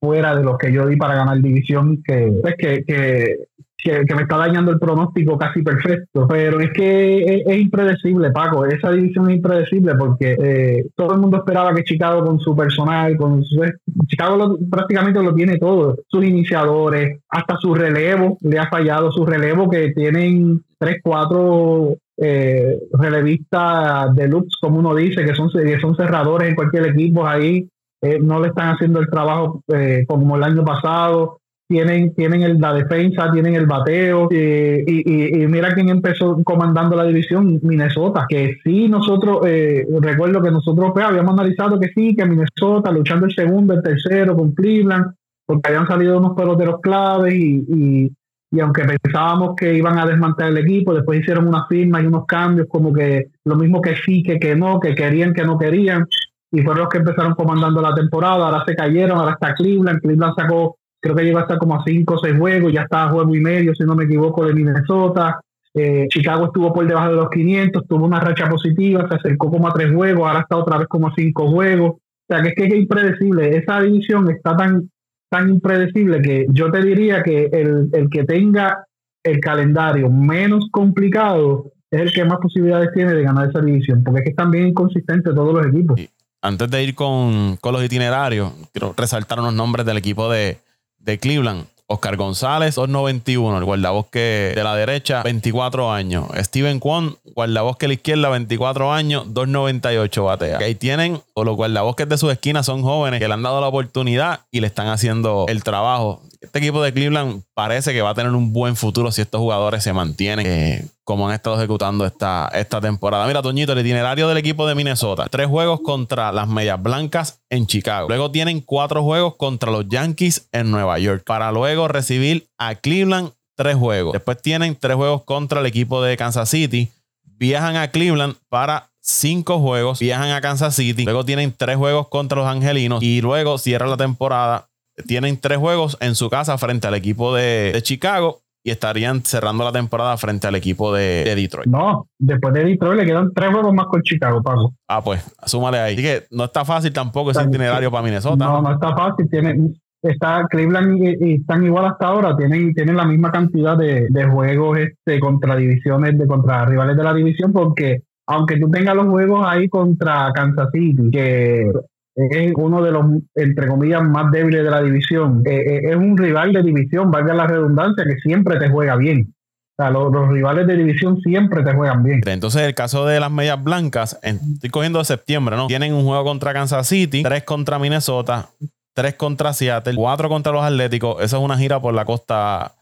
[0.02, 3.36] fuera de los que yo di para ganar división, que, pues, que, que
[3.84, 6.28] que, me está dañando el pronóstico casi perfecto.
[6.28, 8.66] Pero es que es, impredecible, Paco.
[8.66, 13.18] Esa división es impredecible porque eh, todo el mundo esperaba que Chicago con su personal,
[13.18, 13.62] con su,
[14.08, 15.98] Chicago prácticamente lo tiene todo.
[16.08, 22.78] Sus iniciadores, hasta su relevo, le ha fallado su relevo que tienen tres, cuatro eh,
[22.94, 27.68] relevistas deluxe, como uno dice, que son, son cerradores en cualquier equipo ahí.
[28.04, 31.41] Eh, no le están haciendo el trabajo eh, como el año pasado
[31.72, 34.28] tienen, tienen el, la defensa, tienen el bateo.
[34.30, 38.26] Eh, y, mira quién empezó comandando la división, Minnesota.
[38.28, 43.26] Que sí, nosotros, eh, recuerdo que nosotros pues, habíamos analizado que sí, que Minnesota luchando
[43.26, 45.14] el segundo, el tercero con Cleveland,
[45.46, 48.12] porque habían salido unos peloteros claves y,
[48.52, 52.26] y, aunque pensábamos que iban a desmantelar el equipo, después hicieron unas firmas y unos
[52.26, 56.06] cambios, como que lo mismo que sí, que, que no, que querían, que no querían.
[56.52, 60.36] Y fueron los que empezaron comandando la temporada, ahora se cayeron, ahora está Cleveland, Cleveland
[60.36, 63.36] sacó creo que llegó hasta como a 5 o 6 juegos, ya estaba a juego
[63.36, 65.42] y medio, si no me equivoco, de Minnesota.
[65.74, 69.68] Eh, Chicago estuvo por debajo de los 500, tuvo una racha positiva, se acercó como
[69.68, 71.92] a 3 juegos, ahora está otra vez como a 5 juegos.
[71.92, 73.58] O sea, que es que es impredecible.
[73.58, 74.90] Esa división está tan,
[75.30, 78.86] tan impredecible que yo te diría que el, el que tenga
[79.24, 84.20] el calendario menos complicado es el que más posibilidades tiene de ganar esa división, porque
[84.20, 86.00] es que están bien inconsistentes todos los equipos.
[86.42, 90.58] Antes de ir con, con los itinerarios, quiero resaltar unos nombres del equipo de,
[91.04, 91.66] de Cleveland.
[91.92, 96.26] Oscar González, 291, el guardabosque de la derecha, 24 años.
[96.38, 100.58] Steven Kwon, guardabosque de la izquierda, 24 años, 298 batea.
[100.60, 103.68] ahí tienen, o los guardabosques de sus esquinas son jóvenes que le han dado la
[103.68, 108.16] oportunidad y le están haciendo el trabajo este equipo de Cleveland parece que va a
[108.16, 112.50] tener un buen futuro si estos jugadores se mantienen eh, como han estado ejecutando esta,
[112.54, 113.28] esta temporada.
[113.28, 115.28] Mira, Toñito, el itinerario del equipo de Minnesota.
[115.30, 118.08] Tres juegos contra las Medias Blancas en Chicago.
[118.08, 121.24] Luego tienen cuatro juegos contra los Yankees en Nueva York.
[121.26, 124.14] Para luego recibir a Cleveland tres juegos.
[124.14, 126.90] Después tienen tres juegos contra el equipo de Kansas City.
[127.24, 130.00] Viajan a Cleveland para cinco juegos.
[130.00, 131.04] Viajan a Kansas City.
[131.04, 133.04] Luego tienen tres juegos contra los Angelinos.
[133.04, 134.68] Y luego cierran la temporada
[135.08, 139.72] tienen tres juegos en su casa frente al equipo de, Chicago y estarían cerrando la
[139.72, 141.68] temporada frente al equipo de, Detroit.
[141.68, 144.74] No, después de Detroit le quedan tres juegos más con Chicago, Paco.
[144.88, 145.94] Ah, pues, súmale ahí.
[145.94, 148.46] Así que no está fácil tampoco ese itinerario para Minnesota.
[148.46, 149.28] No, no está fácil.
[149.30, 152.38] Tiene, está Cleveland y, están igual hasta ahora.
[152.38, 157.16] Tienen, tienen la misma cantidad de, juegos este, contra divisiones, de contra rivales de la
[157.16, 161.72] división, porque aunque tú tengas los juegos ahí contra Kansas City, que
[162.16, 163.06] es uno de los,
[163.36, 165.44] entre comillas, más débiles de la división.
[165.46, 169.34] Eh, eh, es un rival de división, valga la redundancia, que siempre te juega bien.
[169.78, 172.22] O sea, los, rivales de división siempre te juegan bien.
[172.26, 175.68] Entonces, el caso de las medias blancas, estoy cogiendo de septiembre, ¿no?
[175.68, 178.50] Tienen un juego contra Kansas City, tres contra Minnesota,
[178.94, 181.16] tres contra Seattle, cuatro contra los Atléticos.
[181.24, 182.74] Esa es una gira por la costa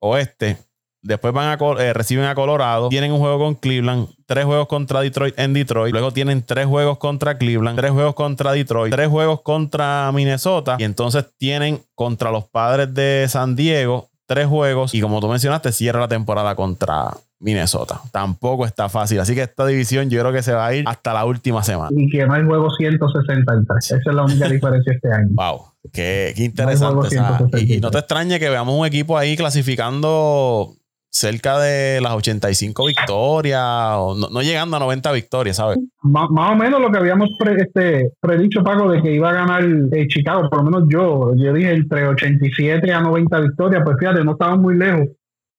[0.00, 0.56] oeste.
[1.02, 5.00] Después van a eh, reciben a Colorado, tienen un juego con Cleveland, tres juegos contra
[5.00, 9.42] Detroit en Detroit, luego tienen tres juegos contra Cleveland, tres juegos contra Detroit, tres juegos
[9.42, 15.20] contra Minnesota y entonces tienen contra los Padres de San Diego tres juegos y como
[15.20, 18.00] tú mencionaste cierra la temporada contra Minnesota.
[18.12, 19.20] Tampoco está fácil.
[19.20, 21.88] Así que esta división yo creo que se va a ir hasta la última semana.
[21.90, 23.84] Y que no hay juego 163.
[23.84, 25.28] Esa es la única diferencia este año.
[25.30, 25.62] Wow.
[25.92, 27.60] Qué, interesante.
[27.62, 30.74] y, no te extrañe que veamos un equipo ahí clasificando
[31.10, 35.78] cerca de las 85 victorias, o no, llegando a 90 victorias, ¿sabes?
[36.02, 40.06] Más, o menos lo que habíamos este, predicho, Paco, de que iba a ganar eh,
[40.08, 44.32] Chicago, por lo menos yo, yo dije entre 87 a 90 victorias, pues fíjate, no
[44.32, 45.08] estaban muy lejos,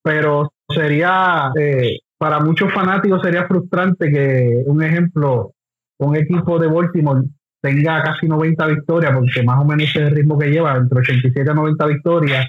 [0.04, 5.54] pero sería, eh, para muchos fanáticos sería frustrante que, un ejemplo,
[6.00, 7.24] un equipo de Baltimore
[7.62, 11.50] tenga casi 90 victorias, porque más o menos es el ritmo que lleva, entre 87
[11.50, 12.48] a 90 victorias,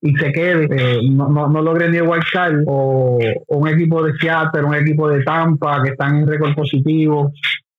[0.00, 2.20] y se quede, eh, no, no, no, logre ni igual
[2.66, 7.32] o, o, un equipo de Seattle, un equipo de Tampa que están en récord positivo,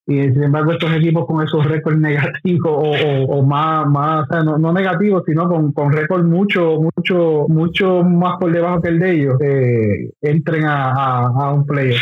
[0.06, 4.74] y sin embargo estos equipos con esos récords negativos o, o, más, más no, no,
[4.74, 9.42] negativos, sino con, con récord mucho, mucho, mucho más por debajo que el de ellos,
[9.42, 12.02] eh, entren a, a, un playoff.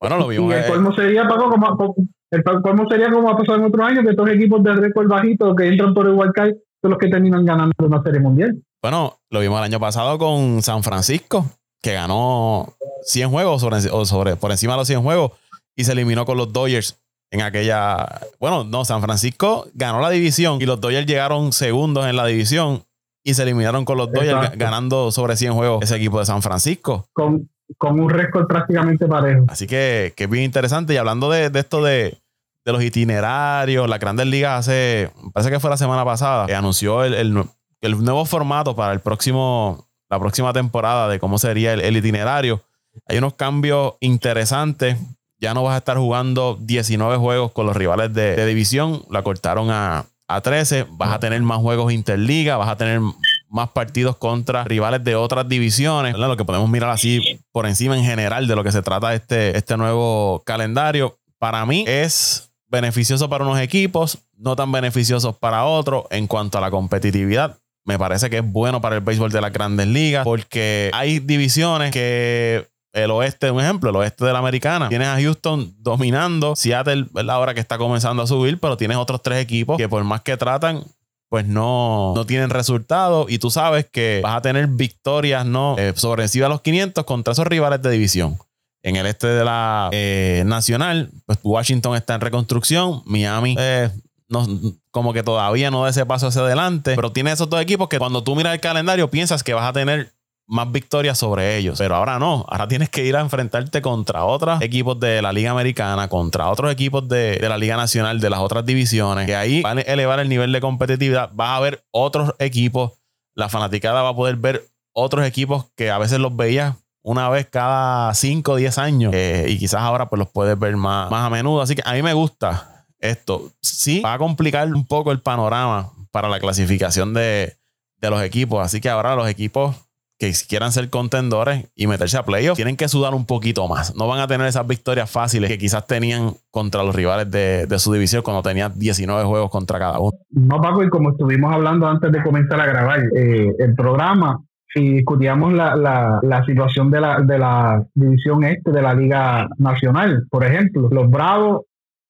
[0.00, 0.54] Bueno, lo vimos.
[0.54, 1.94] Y el colmo sería, Paco, como,
[2.30, 5.54] el colmo sería como ha pasado en otros años, que estos equipos de récord bajito
[5.54, 8.56] que entran por el wildcard son los que terminan ganando una serie mundial.
[8.82, 11.44] Bueno, lo vimos el año pasado con San Francisco,
[11.82, 15.32] que ganó 100 juegos sobre, o sobre, por encima de los 100 juegos
[15.76, 16.98] y se eliminó con los Dodgers
[17.30, 18.20] en aquella.
[18.38, 22.82] Bueno, no, San Francisco ganó la división y los Dodgers llegaron segundos en la división
[23.22, 27.06] y se eliminaron con los Dodgers ganando sobre 100 juegos ese equipo de San Francisco.
[27.12, 29.44] Con, con un récord prácticamente parejo.
[29.48, 30.94] Así que, que es bien interesante.
[30.94, 32.18] Y hablando de, de esto de,
[32.64, 37.04] de, los itinerarios, la Grandes Ligas hace, parece que fue la semana pasada, que anunció
[37.04, 37.44] el, el,
[37.80, 42.62] el nuevo formato para el próximo, la próxima temporada de cómo sería el, itinerario.
[43.06, 44.96] Hay unos cambios interesantes.
[45.38, 49.02] Ya no vas a estar jugando 19 juegos con los rivales de, división.
[49.08, 50.86] La cortaron a, a 13.
[50.90, 52.58] Vas a tener más juegos interliga.
[52.58, 53.00] Vas a tener
[53.48, 56.18] más partidos contra rivales de otras divisiones.
[56.18, 59.56] Lo que podemos mirar así por encima en general de lo que se trata este,
[59.56, 61.18] este nuevo calendario.
[61.38, 66.60] Para mí es beneficioso para unos equipos, no tan beneficiosos para otros en cuanto a
[66.60, 70.90] la competitividad me parece que es bueno para el béisbol de las grandes ligas porque
[70.94, 74.88] hay divisiones que el oeste, un ejemplo, el oeste de la americana.
[74.88, 76.54] Tienes a Houston dominando.
[76.54, 79.88] Seattle es la hora que está comenzando a subir, pero tienes otros tres equipos que
[79.88, 80.84] por más que tratan,
[81.28, 83.30] pues no, no tienen resultados.
[83.30, 87.04] Y tú sabes que vas a tener victorias no eh, sobre encima de los 500
[87.04, 88.38] contra esos rivales de división.
[88.82, 93.02] En el este de la eh, nacional, pues Washington está en reconstrucción.
[93.04, 93.90] Miami eh,
[94.30, 94.46] no,
[94.90, 97.98] como que todavía no da ese paso hacia adelante, pero tiene esos dos equipos que
[97.98, 100.12] cuando tú miras el calendario piensas que vas a tener
[100.50, 101.78] más victorias sobre ellos.
[101.78, 102.44] Pero ahora no.
[102.48, 106.72] Ahora tienes que ir a enfrentarte contra otros equipos de la Liga Americana, contra otros
[106.72, 110.28] equipos de, la Liga Nacional, de las otras divisiones, que ahí van a elevar el
[110.28, 111.30] nivel de competitividad.
[111.32, 112.92] Vas a ver otros equipos.
[113.34, 117.46] La fanaticada va a poder ver otros equipos que a veces los veías una vez
[117.46, 119.12] cada 5 o 10 años.
[119.14, 121.62] Eh, y quizás ahora pues los puedes ver más, más a menudo.
[121.62, 123.50] Así que a mí me gusta esto.
[123.60, 127.54] Sí, va a complicar un poco el panorama para la clasificación de,
[128.02, 128.64] los equipos.
[128.64, 129.76] Así que ahora los equipos
[130.18, 133.94] que quieran ser contendores y meterse a playoffs tienen que sudar un poquito más.
[133.96, 137.92] No van a tener esas victorias fáciles que quizás tenían contra los rivales de, su
[137.92, 140.12] división cuando tenían 19 juegos contra cada uno.
[140.30, 144.42] No, Paco, y como estuvimos hablando antes de comenzar a grabar eh, el programa,
[144.74, 149.48] y discutíamos la, la, la situación de la, de la división este de la Liga
[149.58, 151.62] Nacional, por ejemplo, los Bravos,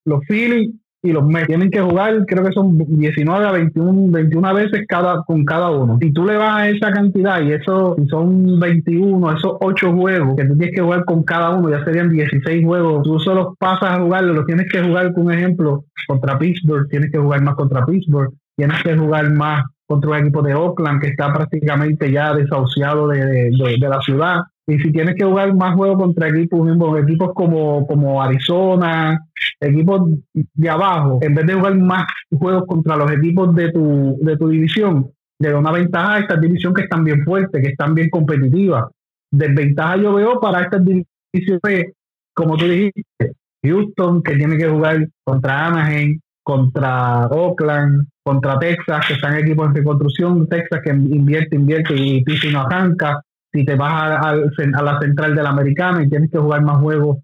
[0.05, 4.55] los Phillies y los Mets tienen que jugar, creo que son 19 a 21, 21
[4.55, 5.99] veces cada, con cada uno.
[6.01, 10.45] Si tú le vas a esa cantidad y eso son 21, esos 8 juegos que
[10.45, 14.01] tú tienes que jugar con cada uno, ya serían 16 juegos, tú solo pasas a
[14.01, 18.35] jugarlo, lo tienes que jugar con ejemplo contra Pittsburgh, tienes que jugar más contra Pittsburgh,
[18.57, 23.51] tienes que jugar más contra un equipo de Oakland que está prácticamente ya desahuciado de,
[23.51, 26.69] de la ciudad y si tienes que jugar más juegos contra equipos,
[27.03, 29.19] equipos como, como Arizona,
[29.59, 34.37] equipos de abajo, en vez de jugar más juegos contra los equipos de tu, de
[34.37, 37.95] tu división, le da una ventaja a estas divisiones que están bien fuertes, que están
[37.95, 38.85] bien competitivas.
[39.33, 41.93] Desventaja yo veo para estas divisiones,
[42.35, 43.33] como tú dijiste,
[43.65, 49.75] Houston, que tiene que jugar contra Anaheim, contra Oakland, contra Texas, que están equipos en
[49.75, 53.21] reconstrucción, Texas que invierte, invierte y Piso no arranca
[53.53, 56.81] si te vas a, a, la central de la americana y tienes que jugar más
[56.81, 57.19] juegos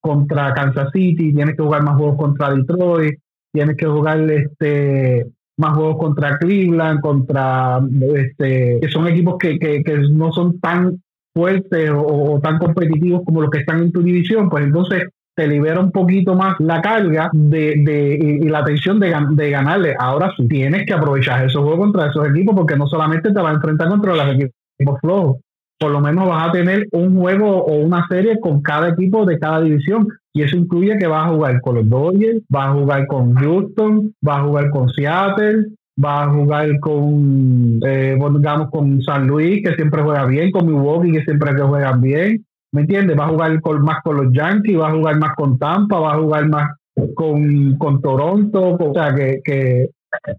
[0.00, 3.18] contra Kansas City, tienes que jugar más juegos contra Detroit,
[3.52, 5.26] tienes que jugar este
[5.58, 7.80] más juegos contra Cleveland, contra
[8.14, 11.00] este, que son equipos que, que, que no son tan
[11.34, 15.80] fuertes o, tan competitivos como los que están en tu división, pues entonces te libera
[15.80, 19.94] un poquito más la carga de, de y, la tensión de, de, ganarle.
[19.98, 23.52] Ahora sí, tienes que aprovechar esos juegos contra esos equipos porque no solamente te vas
[23.52, 25.36] a enfrentar contra los equipos flojos,
[25.82, 29.36] por lo menos vas a tener un juego o una serie con cada equipo de
[29.40, 30.06] cada división.
[30.32, 34.14] Y eso incluye que vas a jugar con los Dodgers, vas a jugar con Houston,
[34.22, 35.66] vas a jugar con Seattle,
[35.96, 41.12] vas a jugar con, eh, digamos, con San Luis, que siempre juega bien, con Milwaukee,
[41.14, 42.46] que siempre que juegan bien.
[42.70, 43.18] ¿Me entiendes?
[43.18, 46.12] Va a jugar con, más con los Yankees, va a jugar más con Tampa, va
[46.12, 46.70] a jugar más
[47.16, 48.76] con, con Toronto.
[48.78, 49.88] o sea, que, que,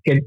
[0.05, 0.21] que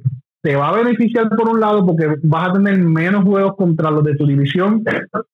[0.46, 4.04] te va a beneficiar por un lado porque vas a tener menos juegos contra los
[4.04, 4.84] de tu división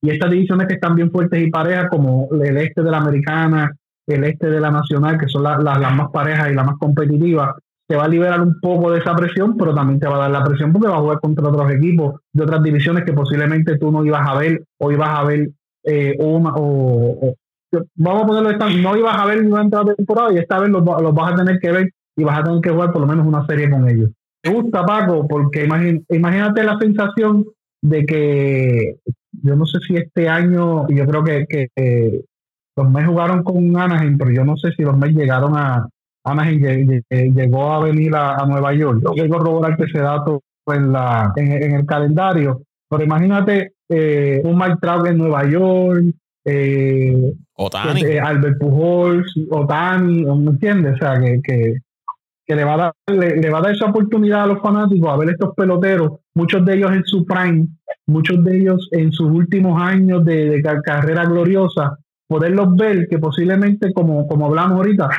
[0.01, 3.71] y estas divisiones que están bien fuertes y parejas como el este de la americana,
[4.07, 7.51] el este de la nacional, que son las más parejas y las más competitivas,
[7.87, 10.31] te va a liberar un poco de esa presión, pero también te va a dar
[10.31, 13.91] la presión porque vas a jugar contra otros equipos de otras divisiones que posiblemente tú
[13.91, 15.51] no ibas a ver o ibas a ver
[15.83, 17.35] eh, una o,
[17.97, 20.83] vamos a ponerlo esta, no ibas a ver durante la temporada y esta vez los,
[20.83, 23.45] vas a tener que ver y vas a tener que jugar por lo menos una
[23.45, 24.09] serie con ellos.
[24.43, 25.67] Me gusta Paco porque
[26.09, 27.45] imagínate la sensación
[27.81, 28.95] de que
[29.41, 32.21] yo no sé si este año, yo creo que, que
[32.75, 35.87] los Mets jugaron con Anaheim, pero yo no sé si los Mets llegaron a
[36.25, 39.01] Anaheim llegó a venir a, Nueva York.
[39.03, 44.57] Yo quiero corroborar que ese dato en, la, en, el calendario, pero imagínate eh, un
[44.57, 46.05] Mike Trout en Nueva York,
[46.45, 48.03] eh, Otani.
[48.03, 50.93] Eh, Albert Pujols, Otani, ¿me entiendes?
[50.93, 51.77] O sea, que, que,
[52.45, 55.17] que le, va a dar, le, va a dar esa oportunidad a los fanáticos a
[55.17, 57.67] ver estos peloteros, muchos de ellos en su prime,
[58.07, 64.27] muchos de ellos en sus últimos años de, carrera gloriosa, poderlos ver que posiblemente, como,
[64.27, 65.09] como hablamos ahorita,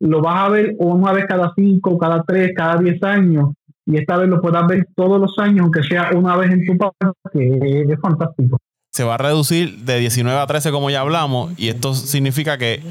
[0.00, 3.52] lo vas a ver una vez cada cinco, cada tres, cada diez años,
[3.84, 6.78] y esta vez lo puedas ver todos los años, aunque sea una vez en tu
[6.78, 8.56] parque, que es fantástico.
[8.90, 12.82] Se va a reducir de 19 a 13, como ya hablamos, y esto significa que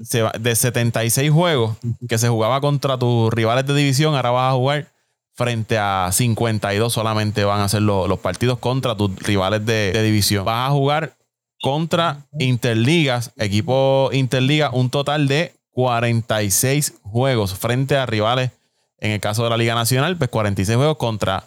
[0.00, 1.76] se va, de 76 juegos
[2.08, 4.92] que se jugaba contra tus rivales de división, ahora vas a jugar
[5.36, 10.44] frente a 52 solamente van a ser los, partidos contra tus rivales de, de división.
[10.44, 11.14] Vas a jugar
[11.60, 18.50] contra Interligas, equipo Interliga, un total de 46 juegos frente a rivales,
[18.98, 21.44] en el caso de la Liga Nacional, pues 46 juegos contra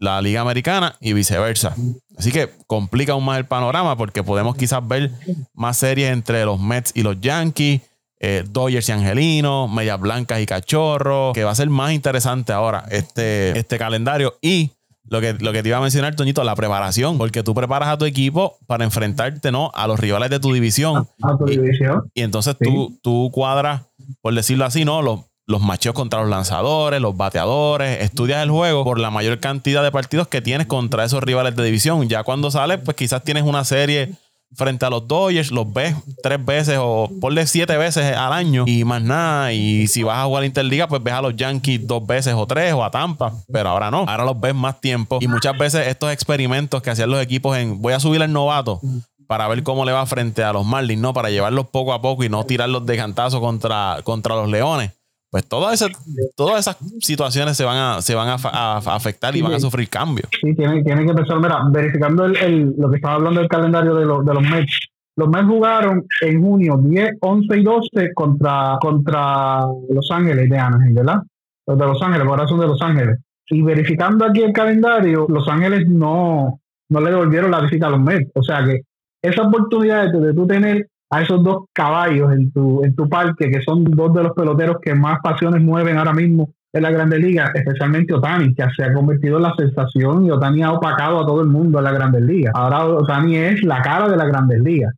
[0.00, 1.76] la Liga Americana y viceversa.
[2.16, 5.10] Así que complica aún más el panorama porque podemos quizás ver
[5.54, 7.82] más series entre los Mets y los Yankees,
[8.18, 12.84] eh, Dodgers y Angelinos, Medias Blancas y Cachorros, que va a ser más interesante ahora
[12.90, 14.36] este, este calendario.
[14.40, 14.70] Y
[15.04, 17.98] lo que, lo que te iba a mencionar, Toñito, la preparación, porque tú preparas a
[17.98, 19.70] tu equipo para enfrentarte ¿no?
[19.74, 21.08] a los rivales de tu división.
[21.22, 22.10] A, tu y, división.
[22.14, 23.82] Y entonces tú, tú cuadras,
[24.22, 25.02] por decirlo así, ¿no?
[25.02, 29.82] Los, los macheos contra los lanzadores, los bateadores, estudias el juego por la mayor cantidad
[29.82, 32.08] de partidos que tienes contra esos rivales de división.
[32.08, 34.12] Ya cuando sales, pues quizás tienes una serie
[34.54, 38.84] frente a los Dodgers, los ves tres veces o ponle siete veces al año y
[38.84, 39.52] más nada.
[39.52, 42.72] Y si vas a jugar Interliga, pues ves a los Yankees dos veces o tres
[42.72, 43.32] o a Tampa.
[43.52, 45.18] Pero ahora no, ahora los ves más tiempo.
[45.20, 48.80] Y muchas veces estos experimentos que hacían los equipos en voy a subir el novato
[49.26, 51.12] para ver cómo le va frente a los Marlins, ¿no?
[51.12, 54.92] Para llevarlos poco a poco y no tirarlos de cantazo contra, contra los Leones
[55.30, 55.90] pues todas esas,
[56.34, 60.28] todas esas situaciones se van a, se van a, afectar y van a sufrir cambios.
[60.40, 64.26] Sí, tienen, que empezar, mira, verificando el, lo que estaba hablando del calendario de, los
[64.26, 64.88] de los Mets.
[65.16, 70.94] Los Mets jugaron en junio 10, 11 y 12 contra, contra Los Ángeles de Anaheim,
[70.94, 71.22] ¿verdad?
[71.66, 73.18] Los de Los Ángeles, corazón de Los Ángeles.
[73.50, 78.00] Y verificando aquí el calendario, Los Ángeles no, no le devolvieron la visita a los
[78.00, 78.30] Mets.
[78.34, 78.80] O sea que
[79.22, 83.50] esa oportunidad de, de tú tener a esos dos caballos en tu, en tu parque,
[83.50, 87.18] que son dos de los peloteros que más pasiones mueven ahora mismo en la Grandes
[87.18, 91.26] Ligas, especialmente Otani, que se ha convertido en la sensación y Otani ha opacado a
[91.26, 92.52] todo el mundo en la Grandes Ligas.
[92.54, 94.94] Ahora Otani es la cara de la Grandes Ligas.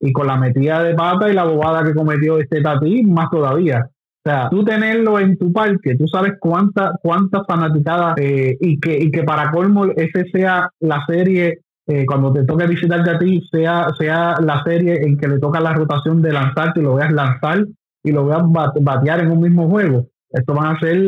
[0.00, 3.88] Y con la metida de pata y la bobada que cometió este Tati, más todavía.
[4.26, 8.98] O sea, tú tenerlo en tu parque, tú sabes cuántas cuántas fanaticadas eh, y, que,
[8.98, 13.42] y que para colmo ese sea la serie eh, cuando te toque visitarte a ti,
[13.50, 17.12] sea, sea la serie en que le toca la rotación de lanzarte y lo veas
[17.12, 17.66] lanzar
[18.02, 18.42] y lo veas
[18.80, 20.06] batear en un mismo juego.
[20.30, 20.98] Esto van a ser,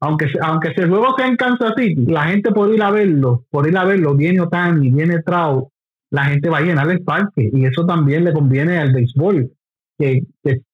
[0.00, 3.68] aunque, aunque ese juego sea en Kansas City, la gente por ir a verlo, por
[3.68, 5.68] ir a verlo, viene Otani, viene Trout,
[6.10, 9.50] la gente va a llenar el parque y eso también le conviene al béisbol,
[9.98, 10.22] que,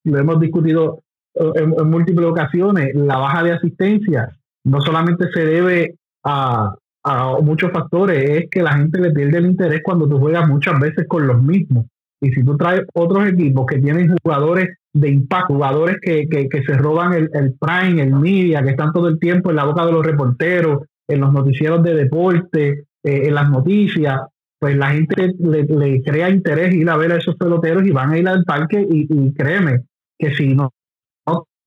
[0.04, 1.02] lo hemos discutido
[1.34, 6.74] eh, en múltiples ocasiones, la baja de asistencia no solamente se debe a,
[7.04, 10.78] a muchos factores es que la gente le pierde el interés cuando tú juegas muchas
[10.78, 11.86] veces con los mismos.
[12.20, 16.74] Y si tú traes otros equipos que tienen jugadores de impacto, jugadores que, que, se
[16.74, 19.92] roban el, el, prime, el media, que están todo el tiempo en la boca de
[19.92, 24.20] los reporteros, en los noticieros de deporte, eh, en las noticias,
[24.60, 28.18] pues la gente le, crea interés ir a ver a esos peloteros y van a
[28.18, 29.80] ir al parque y, créeme
[30.16, 30.70] que si no,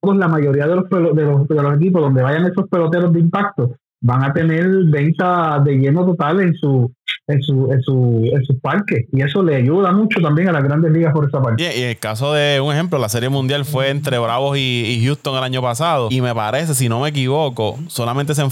[0.02, 3.76] la mayoría de los, de los, de los equipos donde vayan esos peloteros de impacto
[4.06, 6.92] van a tener venta de lleno total en su
[7.28, 9.06] en su, en su, en su parque.
[9.12, 11.76] Y eso le ayuda mucho también a las grandes ligas por esa parte.
[11.76, 15.42] y el caso de un ejemplo, la Serie Mundial fue entre Bravos y, Houston el
[15.42, 16.08] año pasado.
[16.10, 18.42] Y me parece, si no me equivoco, solamente se,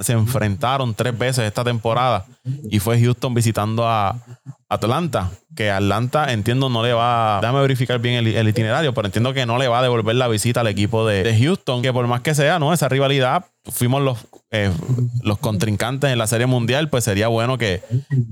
[0.00, 4.18] se enfrentaron tres veces esta temporada y fue Houston visitando a
[4.68, 9.46] Atlanta, que Atlanta entiendo no le va, déjame verificar bien el, itinerario, pero entiendo que
[9.46, 12.34] no le va a devolver la visita al equipo de, Houston, que por más que
[12.34, 12.72] sea, ¿no?
[12.72, 14.18] Esa rivalidad fuimos los,
[14.50, 14.72] eh,
[15.22, 17.82] los contrincantes en la Serie Mundial, pues sería bueno que,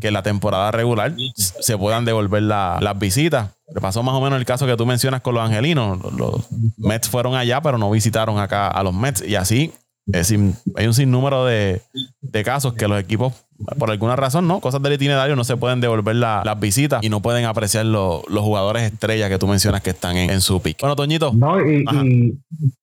[0.00, 3.50] que la temporada regular se puedan devolver las visitas.
[3.80, 6.00] Pasó más o menos el caso que tú mencionas con los angelinos.
[6.14, 9.22] Los, Mets fueron allá, pero no visitaron acá a los Mets.
[9.22, 9.72] Y así
[10.12, 11.82] hay un sinnúmero de,
[12.20, 13.34] de casos que los equipos
[13.78, 14.60] por alguna razón, ¿no?
[14.60, 18.84] Cosas del itinerario no se pueden devolver las visitas y no pueden apreciar los jugadores
[18.84, 20.80] estrellas que tú mencionas que están en, su pick.
[20.80, 21.32] Bueno, Toñito.
[21.32, 21.84] No, y,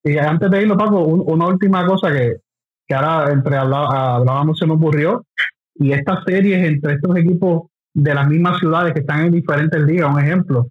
[0.04, 2.38] y, antes de irlo, Paco, una última cosa que,
[2.88, 5.26] que ahora entre hablábamos se me ocurrió,
[5.76, 10.12] y estas series entre estos equipos de las mismas ciudades que están en diferentes ligas,
[10.12, 10.68] un ejemplo,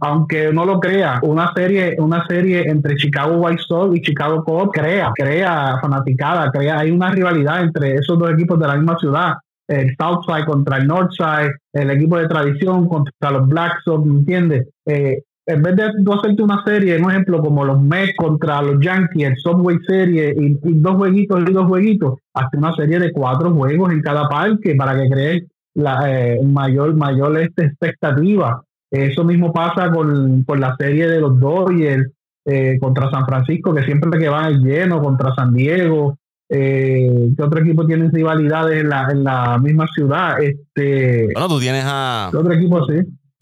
[0.00, 4.70] aunque no lo crea, una serie, una serie entre Chicago White Sox y Chicago Cubs
[4.72, 9.34] crea, crea fanaticada, crea, hay una rivalidad entre esos dos equipos de la misma ciudad.
[9.66, 14.68] El Southside contra el Northside, el equipo de tradición contra los Black Sox, ¿me entiendes?
[14.86, 19.28] Eh, en vez de hacerte una serie, un ejemplo como los Mets contra los Yankees,
[19.28, 23.92] el Subway Serie y, dos jueguitos y dos jueguitos, hazte una serie de cuatro juegos
[23.92, 25.44] en cada parque para que crees
[25.74, 32.10] la eh, mayor mayor este, expectativa eso mismo pasa con, la serie de los Dodgers
[32.44, 36.18] eh, contra San Francisco, que siempre que van lleno, contra San Diego.
[36.48, 40.42] Eh, ¿Qué otro equipo tiene rivalidades en la, en la misma ciudad?
[40.42, 42.28] Este, bueno, tú tienes a.
[42.32, 42.94] ¿Qué otro equipo sí?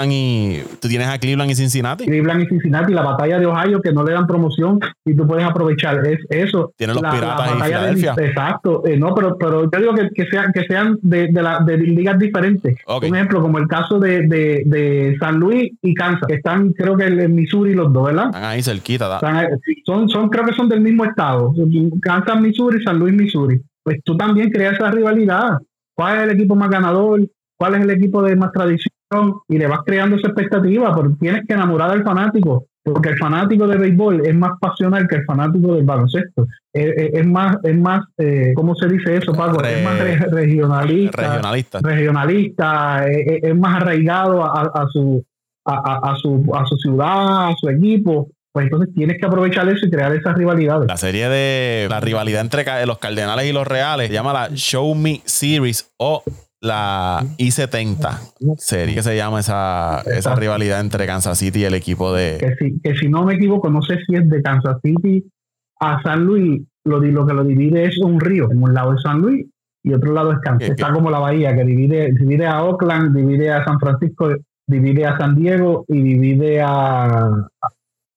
[0.06, 2.06] Y tú tienes a Cleveland y Cincinnati.
[2.06, 5.44] Cleveland y Cincinnati, la batalla de Ohio que no le dan promoción y tú puedes
[5.44, 6.72] aprovechar es eso.
[6.76, 8.14] Tienen los piratas y Filadelfia.
[8.16, 11.60] exacto, eh, no, pero, pero yo digo que, que sean que sean de, de, la,
[11.60, 12.76] de ligas diferentes.
[12.86, 16.96] Un ejemplo como el caso de, de, de, San Luis y Kansas, que están creo
[16.96, 18.26] que en Missouri los dos, ¿verdad?
[18.26, 19.18] Están ahí cerquita.
[19.84, 21.52] son, son creo que son del mismo estado.
[22.02, 23.60] Kansas, Missouri, San Luis, Missouri.
[23.82, 25.58] Pues tú también creas esa rivalidad.
[25.94, 27.26] ¿Cuál es el equipo más ganador?
[27.56, 28.92] ¿Cuál es el equipo de más tradición?
[29.48, 33.66] Y le vas creando esa expectativa, porque tienes que enamorar al fanático, porque el fanático
[33.66, 36.46] de béisbol es más pasional que el fanático del baloncesto.
[36.72, 39.62] Es, más, es más eh, ¿cómo se dice eso, Paco?
[39.64, 39.98] es más
[40.30, 41.22] regionalista.
[41.22, 41.80] Regionalista.
[41.82, 45.24] Regionalista, es, más arraigado a, su,
[45.64, 48.30] a, su, a su ciudad, a su equipo.
[48.52, 50.88] Pues entonces tienes que aprovechar eso y crear esas rivalidades.
[50.88, 54.94] La serie de la rivalidad entre los Cardenales y los Reales se llama la Show
[54.94, 56.22] Me Series o
[56.60, 62.12] la I-70 serie que se llama esa, esa rivalidad entre Kansas City y el equipo
[62.12, 62.38] de...
[62.38, 65.24] Que si, que si no me equivoco, no sé si es de Kansas City
[65.80, 69.02] a San Luis, lo, lo que lo divide es un río, en un lado es
[69.02, 69.46] San Luis
[69.84, 70.70] y otro lado es Kansas.
[70.70, 74.34] Está como la bahía, que divide, divide a Oakland, divide a San Francisco,
[74.66, 77.30] divide a San Diego y divide a,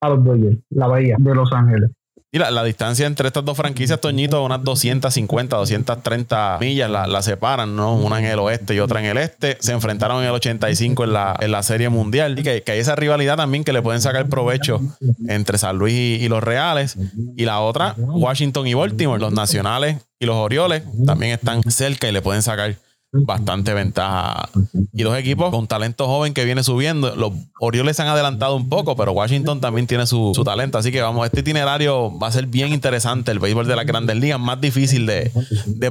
[0.01, 1.91] a los Dodgers, la bahía de Los Ángeles.
[2.33, 7.93] Y la, distancia entre estas dos franquicias, Toñito, unas 250, 230 millas la, separan, ¿no?
[7.95, 9.57] Una en el oeste y otra en el este.
[9.59, 12.39] Se enfrentaron en el 85 en la, en la Serie Mundial.
[12.39, 14.79] Y que, hay esa rivalidad también que le pueden sacar provecho
[15.27, 16.95] entre San Luis y, y los Reales.
[17.35, 19.19] Y la otra, Washington y Baltimore.
[19.19, 22.77] Los Nacionales y los Orioles también están cerca y le pueden sacar
[23.11, 24.49] bastante ventaja.
[24.93, 28.69] Y los equipos con talento joven que viene subiendo, los Orioles se han adelantado un
[28.69, 30.77] poco, pero Washington también tiene su, talento.
[30.77, 33.31] Así que vamos, este itinerario va a ser bien interesante.
[33.31, 35.31] El béisbol de las grandes ligas, más difícil de,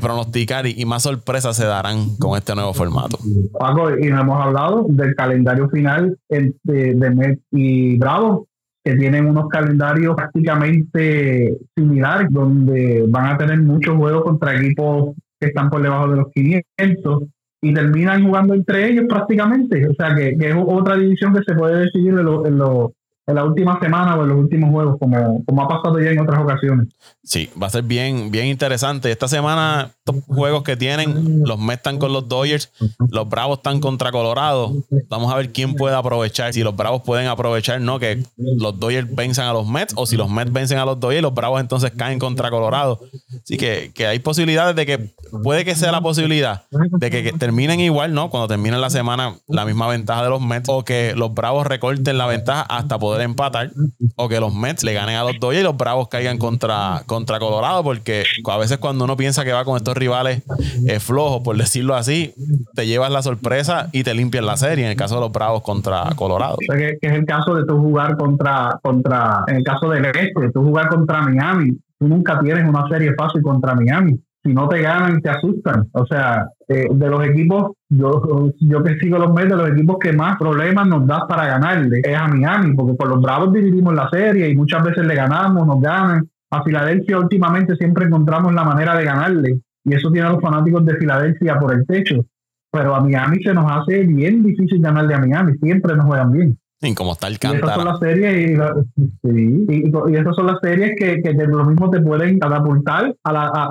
[0.00, 3.18] pronosticar y, más sorpresas se darán con este nuevo formato.
[3.58, 8.48] Paco, y no hemos hablado del calendario final de, de Met y Bravo,
[8.82, 15.48] que tienen unos calendarios prácticamente similares, donde van a tener muchos juegos contra equipos que
[15.48, 17.22] están por debajo de los 500
[17.62, 19.88] y terminan jugando entre ellos prácticamente.
[19.88, 22.92] O sea, que, es otra división que se puede decidir en, lo, en, lo,
[23.30, 26.20] en la última semana o en los últimos juegos, como, como ha pasado ya en
[26.20, 26.88] otras ocasiones.
[27.22, 29.10] Sí, va a ser bien, bien interesante.
[29.10, 32.72] Esta semana, estos juegos que tienen, los Mets están con los Dodgers,
[33.10, 34.72] los Bravos están contra Colorado.
[35.08, 37.98] Vamos a ver quién puede aprovechar, si los Bravos pueden aprovechar, ¿no?
[37.98, 41.22] Que los Dodgers venzan a los Mets, o si los Mets vencen a los Dodgers,
[41.22, 43.00] los Bravos entonces caen contra Colorado.
[43.42, 47.32] Así que, que hay posibilidades de que, puede que sea la posibilidad de que, que
[47.32, 48.30] terminen igual, ¿no?
[48.30, 52.18] Cuando termine la semana, la misma ventaja de los Mets, o que los Bravos recorten
[52.18, 53.70] la ventaja hasta poder empatar
[54.16, 57.38] o que los Mets le ganen a los Dodgers y los Bravos caigan contra, contra
[57.38, 60.42] Colorado, porque a veces cuando uno piensa que va con estos rivales
[60.86, 62.34] eh, flojos, por decirlo así,
[62.74, 64.84] te llevas la sorpresa y te limpian la serie.
[64.84, 66.56] En el caso de los Bravos contra Colorado.
[66.58, 70.62] que, es el caso de tú jugar contra, contra, en el caso del este, tú
[70.62, 71.70] jugar contra Miami.
[71.98, 75.88] Tú nunca tienes una serie fácil contra Miami si no te ganan, te asustan.
[75.92, 79.98] O sea, eh, de los equipos, yo, yo que sigo los meses, de los equipos
[79.98, 83.94] que más problemas nos da para ganarle es a Miami, porque por los Bravos dividimos
[83.94, 86.28] la serie y muchas veces le ganamos, nos ganan.
[86.52, 90.84] A Filadelfia últimamente siempre encontramos la manera de ganarle y eso tiene a los fanáticos
[90.84, 92.24] de Filadelfia por el techo.
[92.72, 96.58] Pero a Miami se nos hace bien difícil ganarle a Miami, siempre nos juegan bien.
[96.82, 101.20] Y como está el Y esas son las series, y, esas son las series que,
[101.22, 103.68] que de lo mismo te pueden catapultar a la, a,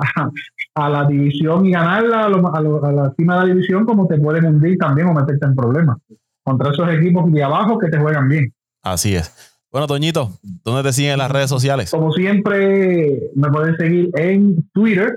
[0.88, 4.78] la división y ganarla a, a, la cima de la división, como te pueden hundir
[4.78, 5.98] también o meterte en problemas
[6.42, 8.52] contra esos equipos de abajo que te juegan bien.
[8.82, 9.50] Así es.
[9.70, 10.30] Bueno, Toñito,
[10.64, 11.90] ¿dónde te siguen en las redes sociales?
[11.90, 15.16] Como siempre, me pueden seguir en Twitter,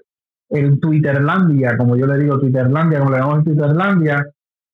[0.49, 4.27] en Twitterlandia, como yo le digo, Twitterlandia, como le llamamos en Twitterlandia,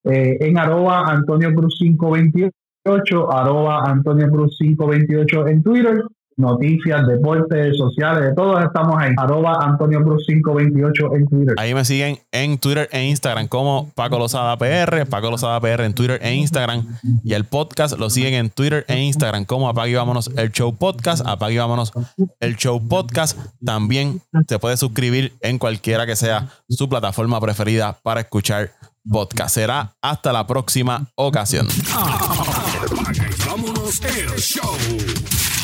[0.03, 6.03] eh, en arroba Antonio Cruz 528 arroba Antonio Cruz 528 en Twitter.
[6.39, 9.11] Noticias, deportes, sociales, de todos estamos ahí.
[9.17, 11.55] Arroba Antonio Cruz 528 en Twitter.
[11.57, 15.93] Ahí me siguen en Twitter e Instagram como Paco Lozada PR, Paco Lozada PR en
[15.93, 16.87] Twitter e Instagram.
[17.25, 21.27] Y el podcast lo siguen en Twitter e Instagram como Apague Vámonos el Show Podcast.
[21.27, 21.91] Apague Vámonos
[22.39, 23.37] el Show Podcast.
[23.63, 28.71] También se puede suscribir en cualquiera que sea su plataforma preferida para escuchar
[29.11, 29.55] podcast.
[29.55, 31.67] Será hasta la próxima ocasión.
[33.45, 35.58] Vámonos el show.